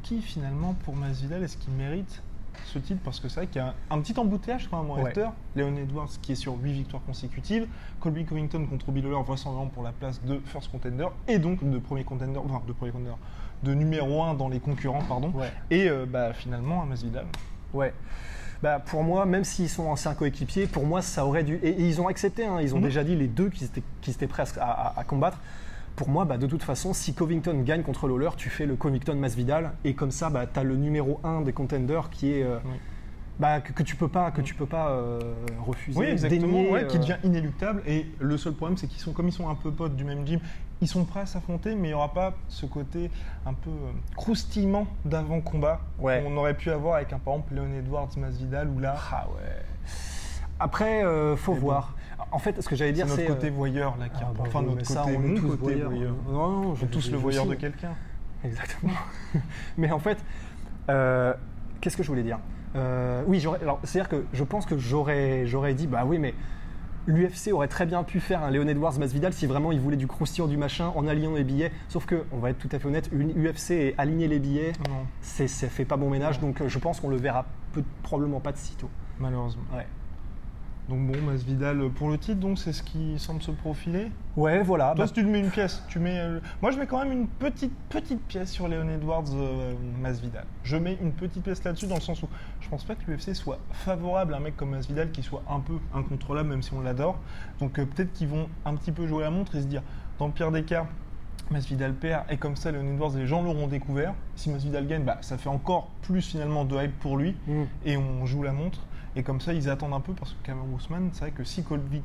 qui 0.02 0.20
finalement 0.20 0.74
pour 0.84 0.94
Masvidal 0.96 1.42
est-ce 1.42 1.56
qu'il 1.56 1.72
mérite 1.72 2.22
ce 2.66 2.78
titre? 2.78 3.00
Parce 3.04 3.20
que 3.20 3.28
c'est 3.28 3.36
vrai 3.40 3.46
qu'il 3.46 3.60
y 3.62 3.64
a 3.64 3.74
un, 3.90 4.00
petit 4.00 4.18
embouteillage 4.18 4.68
quand 4.68 4.82
même 4.82 4.90
en 4.90 4.96
Ouais. 4.96 5.10
hector. 5.10 5.32
Leon 5.56 5.76
Edwards 5.76 6.08
qui 6.20 6.32
est 6.32 6.36
sur 6.36 6.54
8 6.60 6.72
victoires 6.72 7.02
consécutives. 7.04 7.66
Colby 8.00 8.24
Covington 8.24 8.66
contre 8.66 8.90
Bill 8.90 9.04
Lawler 9.04 9.22
vraisemblablement 9.24 9.70
pour 9.70 9.82
la 9.82 9.92
place 9.92 10.20
de 10.24 10.40
first 10.44 10.70
contender 10.70 11.06
et 11.28 11.38
donc 11.38 11.68
de 11.68 11.78
premier 11.78 12.04
contender, 12.04 12.38
enfin 12.38 12.62
de 12.66 12.72
premier 12.72 12.90
contender, 12.92 13.14
de 13.62 13.74
numéro 13.74 14.22
1 14.22 14.34
dans 14.34 14.48
les 14.48 14.60
concurrents, 14.60 15.02
pardon. 15.08 15.30
Ouais. 15.34 15.52
Et 15.70 15.88
euh, 15.88 16.04
bah, 16.06 16.32
finalement, 16.32 16.84
Masvidal. 16.84 17.26
Ouais. 17.72 17.92
Bah, 18.62 18.80
pour 18.80 19.04
moi, 19.04 19.24
même 19.24 19.44
s'ils 19.44 19.68
sont 19.68 19.86
anciens 19.86 20.14
coéquipiers, 20.14 20.66
pour 20.66 20.84
moi, 20.84 21.00
ça 21.00 21.24
aurait 21.24 21.44
dû. 21.44 21.60
Et, 21.62 21.68
et 21.70 21.86
ils 21.88 22.00
ont 22.00 22.08
accepté, 22.08 22.44
hein, 22.44 22.60
ils 22.60 22.74
ont 22.74 22.78
Mhm. 22.78 22.84
déjà 22.84 23.04
dit 23.04 23.14
les 23.14 23.28
deux 23.28 23.50
qui 23.50 23.64
étaient, 23.64 23.82
qui 24.00 24.10
étaient 24.10 24.26
prêts 24.26 24.44
à, 24.58 24.64
à- 24.64 25.00
à 25.00 25.04
combattre. 25.04 25.38
Pour 25.98 26.08
moi, 26.10 26.24
bah, 26.24 26.38
de 26.38 26.46
toute 26.46 26.62
façon, 26.62 26.94
si 26.94 27.12
Covington 27.12 27.60
gagne 27.64 27.82
contre 27.82 28.06
Lawler, 28.06 28.30
tu 28.36 28.50
fais 28.50 28.66
le 28.66 28.76
Covington 28.76 29.16
Masvidal 29.16 29.72
et 29.84 29.94
comme 29.94 30.12
ça, 30.12 30.30
bah, 30.30 30.46
tu 30.46 30.60
as 30.60 30.62
le 30.62 30.76
numéro 30.76 31.18
1 31.24 31.40
des 31.40 31.52
contenders 31.52 32.08
qui 32.08 32.32
est. 32.34 32.44
euh, 32.44 32.58
Oui. 32.64 32.70
bah, 33.40 33.60
que, 33.60 33.72
que 33.72 33.82
tu 33.82 33.96
peux 33.96 34.06
pas, 34.06 34.30
que 34.30 34.40
tu 34.40 34.54
peux 34.54 34.64
pas 34.66 34.90
euh, 34.90 35.18
refuser. 35.66 35.98
Oui, 35.98 36.06
exactement, 36.06 36.46
dénier, 36.46 36.70
ouais, 36.70 36.86
qui 36.86 36.98
euh, 36.98 37.00
devient 37.00 37.16
inéluctable. 37.24 37.82
Et 37.84 38.06
le 38.20 38.36
seul 38.38 38.52
problème, 38.52 38.76
c'est 38.76 38.86
qu'ils 38.86 39.00
sont, 39.00 39.12
comme 39.12 39.26
ils 39.26 39.32
sont 39.32 39.48
un 39.48 39.56
peu 39.56 39.72
potes 39.72 39.96
du 39.96 40.04
même 40.04 40.24
gym, 40.24 40.38
ils 40.80 40.86
sont 40.86 41.04
prêts 41.04 41.20
à 41.22 41.26
s'affronter, 41.26 41.74
mais 41.74 41.88
il 41.88 41.90
n'y 41.90 41.94
aura 41.94 42.12
pas 42.14 42.34
ce 42.46 42.64
côté 42.64 43.10
un 43.44 43.54
peu 43.54 43.70
euh, 43.70 43.90
croustillement 44.14 44.86
d'avant-combat 45.04 45.80
Ouais. 45.98 46.22
qu'on 46.24 46.36
aurait 46.36 46.54
pu 46.54 46.70
avoir 46.70 46.94
avec 46.94 47.12
un 47.12 47.18
par 47.18 47.34
exemple 47.34 47.54
Leon 47.54 47.72
Edwards, 47.76 48.10
Masvidal, 48.16 48.68
ou 48.68 48.78
là, 48.78 48.94
ah 49.12 49.26
ouais, 49.34 49.62
Après, 50.60 51.04
euh, 51.04 51.34
faut 51.36 51.54
bon. 51.54 51.72
En 52.32 52.38
fait, 52.38 52.60
ce 52.60 52.68
que 52.68 52.76
j'allais 52.76 52.90
c'est 52.90 52.94
dire, 52.94 53.06
notre 53.06 53.20
c'est. 53.20 53.26
côté 53.26 53.46
euh, 53.48 53.52
voyeur 53.52 53.96
là 53.98 54.08
qui 54.08 54.20
ah, 54.22 54.32
bah, 54.36 54.44
Enfin, 54.46 54.62
notre 54.62 54.84
ça, 54.84 55.02
côté, 55.02 55.16
on 55.16 55.24
est 55.24 55.34
tous 55.34 55.48
côté 55.48 55.56
voyeurs. 55.62 55.90
voyeur. 55.90 56.14
Non, 56.28 56.32
non, 56.62 56.68
On 56.70 56.74
je- 56.74 56.84
est 56.84 56.88
tous 56.88 57.06
je- 57.06 57.10
le 57.12 57.16
voyeur 57.18 57.44
aussi. 57.44 57.50
de 57.54 57.60
quelqu'un. 57.60 57.92
Exactement. 58.44 58.92
Mais 59.78 59.90
en 59.92 59.98
fait, 59.98 60.18
euh, 60.90 61.32
qu'est-ce 61.80 61.96
que 61.96 62.02
je 62.02 62.08
voulais 62.08 62.22
dire? 62.22 62.38
Euh, 62.76 63.22
Oui, 63.26 63.40
c'est-à-dire 63.84 64.08
que 64.08 64.24
je 64.32 64.44
pense 64.44 64.66
que 64.66 64.76
j'aurais, 64.78 65.46
j'aurais 65.46 65.74
dit, 65.74 65.86
bah 65.86 66.04
oui, 66.06 66.18
mais 66.18 66.34
l'UFC 67.06 67.50
aurait 67.52 67.68
très 67.68 67.86
bien 67.86 68.02
pu 68.04 68.20
faire 68.20 68.42
un 68.42 68.50
Leon 68.50 68.68
Edwards 68.68 68.98
Masvidal 68.98 69.32
si 69.32 69.46
vraiment 69.46 69.72
il 69.72 69.80
voulait 69.80 69.96
du 69.96 70.06
croustillant 70.06 70.46
du 70.46 70.58
machin 70.58 70.92
en 70.94 71.06
alignant 71.08 71.34
les 71.34 71.44
billets. 71.44 71.72
Sauf 71.88 72.04
que, 72.04 72.24
on 72.32 72.38
va 72.38 72.50
être 72.50 72.58
tout 72.58 72.68
à 72.72 72.78
fait 72.78 72.86
honnête, 72.86 73.08
une 73.12 73.30
UFC 73.42 73.70
et 73.70 73.94
aligner 73.96 74.28
les 74.28 74.38
billets, 74.38 74.72
Non, 74.88 75.06
c'est, 75.22 75.48
ça 75.48 75.68
fait 75.68 75.86
pas 75.86 75.96
bon 75.96 76.10
ménage. 76.10 76.40
Donc 76.40 76.62
je 76.66 76.78
pense 76.78 77.00
qu'on 77.00 77.08
le 77.08 77.16
verra 77.16 77.46
peu- 77.72 77.82
probablement 78.02 78.40
pas 78.40 78.52
de 78.52 78.58
sitôt. 78.58 78.90
malheureusement. 79.18 79.62
Ouais. 79.74 79.86
Donc 80.88 81.06
bon, 81.06 81.20
Masvidal 81.20 81.80
euh, 81.80 81.88
pour 81.90 82.08
le 82.08 82.16
titre, 82.16 82.40
donc 82.40 82.58
c'est 82.58 82.72
ce 82.72 82.82
qui 82.82 83.18
semble 83.18 83.42
se 83.42 83.50
profiler. 83.50 84.10
Ouais, 84.36 84.62
voilà. 84.62 84.94
Toi, 84.94 85.04
bah, 85.04 85.06
si 85.06 85.12
tu 85.12 85.22
mets 85.22 85.40
une 85.40 85.50
pièce, 85.50 85.82
tu 85.88 85.98
mets. 85.98 86.18
euh, 86.18 86.40
Moi, 86.62 86.70
je 86.70 86.78
mets 86.78 86.86
quand 86.86 87.02
même 87.02 87.12
une 87.12 87.26
petite 87.26 87.74
petite 87.90 88.22
pièce 88.22 88.50
sur 88.50 88.68
Leon 88.68 88.88
Edwards 88.88 89.24
euh, 89.34 89.74
Masvidal. 90.00 90.44
Je 90.64 90.76
mets 90.78 90.96
une 91.02 91.12
petite 91.12 91.42
pièce 91.42 91.62
là-dessus 91.62 91.86
dans 91.88 91.96
le 91.96 92.00
sens 92.00 92.22
où 92.22 92.28
je 92.60 92.68
pense 92.70 92.84
pas 92.84 92.94
que 92.94 93.10
l'UFC 93.10 93.34
soit 93.34 93.58
favorable 93.72 94.32
à 94.32 94.38
un 94.38 94.40
mec 94.40 94.56
comme 94.56 94.70
Masvidal 94.70 95.10
qui 95.10 95.22
soit 95.22 95.42
un 95.50 95.60
peu 95.60 95.74
incontrôlable, 95.94 96.48
même 96.48 96.62
si 96.62 96.72
on 96.72 96.80
l'adore. 96.80 97.18
Donc 97.60 97.78
euh, 97.78 97.84
peut-être 97.84 98.12
qu'ils 98.14 98.28
vont 98.28 98.48
un 98.64 98.74
petit 98.74 98.92
peu 98.92 99.06
jouer 99.06 99.24
la 99.24 99.30
montre 99.30 99.56
et 99.56 99.60
se 99.60 99.66
dire, 99.66 99.82
dans 100.18 100.26
le 100.26 100.32
pire 100.32 100.50
des 100.52 100.62
cas. 100.62 100.86
Masvidal 101.50 101.94
perd 101.94 102.24
et 102.30 102.36
comme 102.36 102.56
ça 102.56 102.70
Leon 102.70 102.92
Edwards 102.92 103.16
les 103.16 103.26
gens 103.26 103.42
l'auront 103.42 103.68
découvert. 103.68 104.14
Si 104.36 104.50
Masvidal 104.50 104.86
gagne, 104.86 105.04
bah, 105.04 105.18
ça 105.22 105.38
fait 105.38 105.48
encore 105.48 105.88
plus 106.02 106.20
finalement 106.20 106.64
de 106.64 106.76
hype 106.76 106.98
pour 106.98 107.16
lui 107.16 107.36
hmm. 107.46 107.64
et 107.86 107.96
on 107.96 108.26
joue 108.26 108.42
la 108.42 108.52
montre. 108.52 108.80
Et 109.18 109.22
comme 109.24 109.40
ça 109.40 109.52
ils 109.52 109.68
attendent 109.68 109.92
un 109.92 110.00
peu 110.00 110.12
parce 110.12 110.32
que 110.32 110.46
Cameron 110.46 110.68
Ousmane, 110.76 111.10
c'est 111.12 111.22
vrai 111.22 111.30
que 111.32 111.42
si 111.42 111.64
Colby 111.64 112.02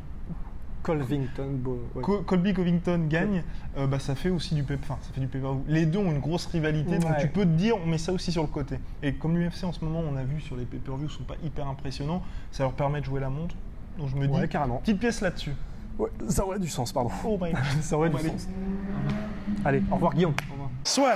Colvington, 0.82 1.60
ouais. 1.96 2.04
Colby 2.26 2.54
Covington 2.54 3.06
gagne, 3.08 3.44
euh, 3.78 3.88
bah, 3.88 4.00
ça 4.00 4.16
fait 4.16 4.30
aussi 4.30 4.54
du 4.54 4.64
enfin, 4.64 4.98
ça 5.02 5.14
fait 5.14 5.22
du 5.22 5.28
pay-per-view. 5.28 5.64
Les 5.68 5.86
deux 5.86 6.00
ont 6.00 6.12
une 6.12 6.20
grosse 6.20 6.46
rivalité, 6.48 6.98
donc 7.00 7.18
tu 7.20 7.30
peux 7.30 7.44
te 7.44 7.52
dire, 7.52 7.78
on 7.82 7.88
met 7.88 7.98
ça 7.98 8.12
aussi 8.12 8.34
sur 8.34 8.42
le 8.42 8.50
côté. 8.50 8.80
Et 9.02 9.14
comme 9.14 9.38
l'UFC 9.38 9.64
en 9.64 9.72
ce 9.72 9.86
moment, 9.86 10.02
on 10.02 10.18
a 10.18 10.24
vu 10.24 10.42
sur 10.42 10.58
les 10.58 10.66
pay-per-views, 10.66 11.08
sont 11.08 11.24
pas 11.24 11.38
hyper 11.42 11.68
impressionnants, 11.68 12.22
ça 12.52 12.64
leur 12.64 12.74
permet 12.74 13.00
de 13.00 13.06
jouer 13.06 13.22
la 13.22 13.30
montre. 13.30 13.56
Donc 13.98 14.10
je 14.10 14.16
me 14.16 14.28
dis, 14.28 14.50
carrément. 14.50 14.80
petite 14.80 15.00
pièce 15.00 15.22
là-dessus. 15.22 15.54
Ouais, 15.98 16.10
ça 16.28 16.46
aurait 16.46 16.60
du 16.60 16.68
sens, 16.68 16.92
pardon. 16.92 17.12
Oh 17.24 17.38
my 17.40 17.54
god. 17.54 17.62
Ça 17.82 17.96
aurait 17.96 18.10
du 18.10 18.18
allez. 18.18 18.30
sens. 18.30 18.50
Allez, 19.64 19.84
au 19.92 19.96
revoir 19.96 20.14
Guillaume. 20.16 20.34
Soit. 20.84 21.16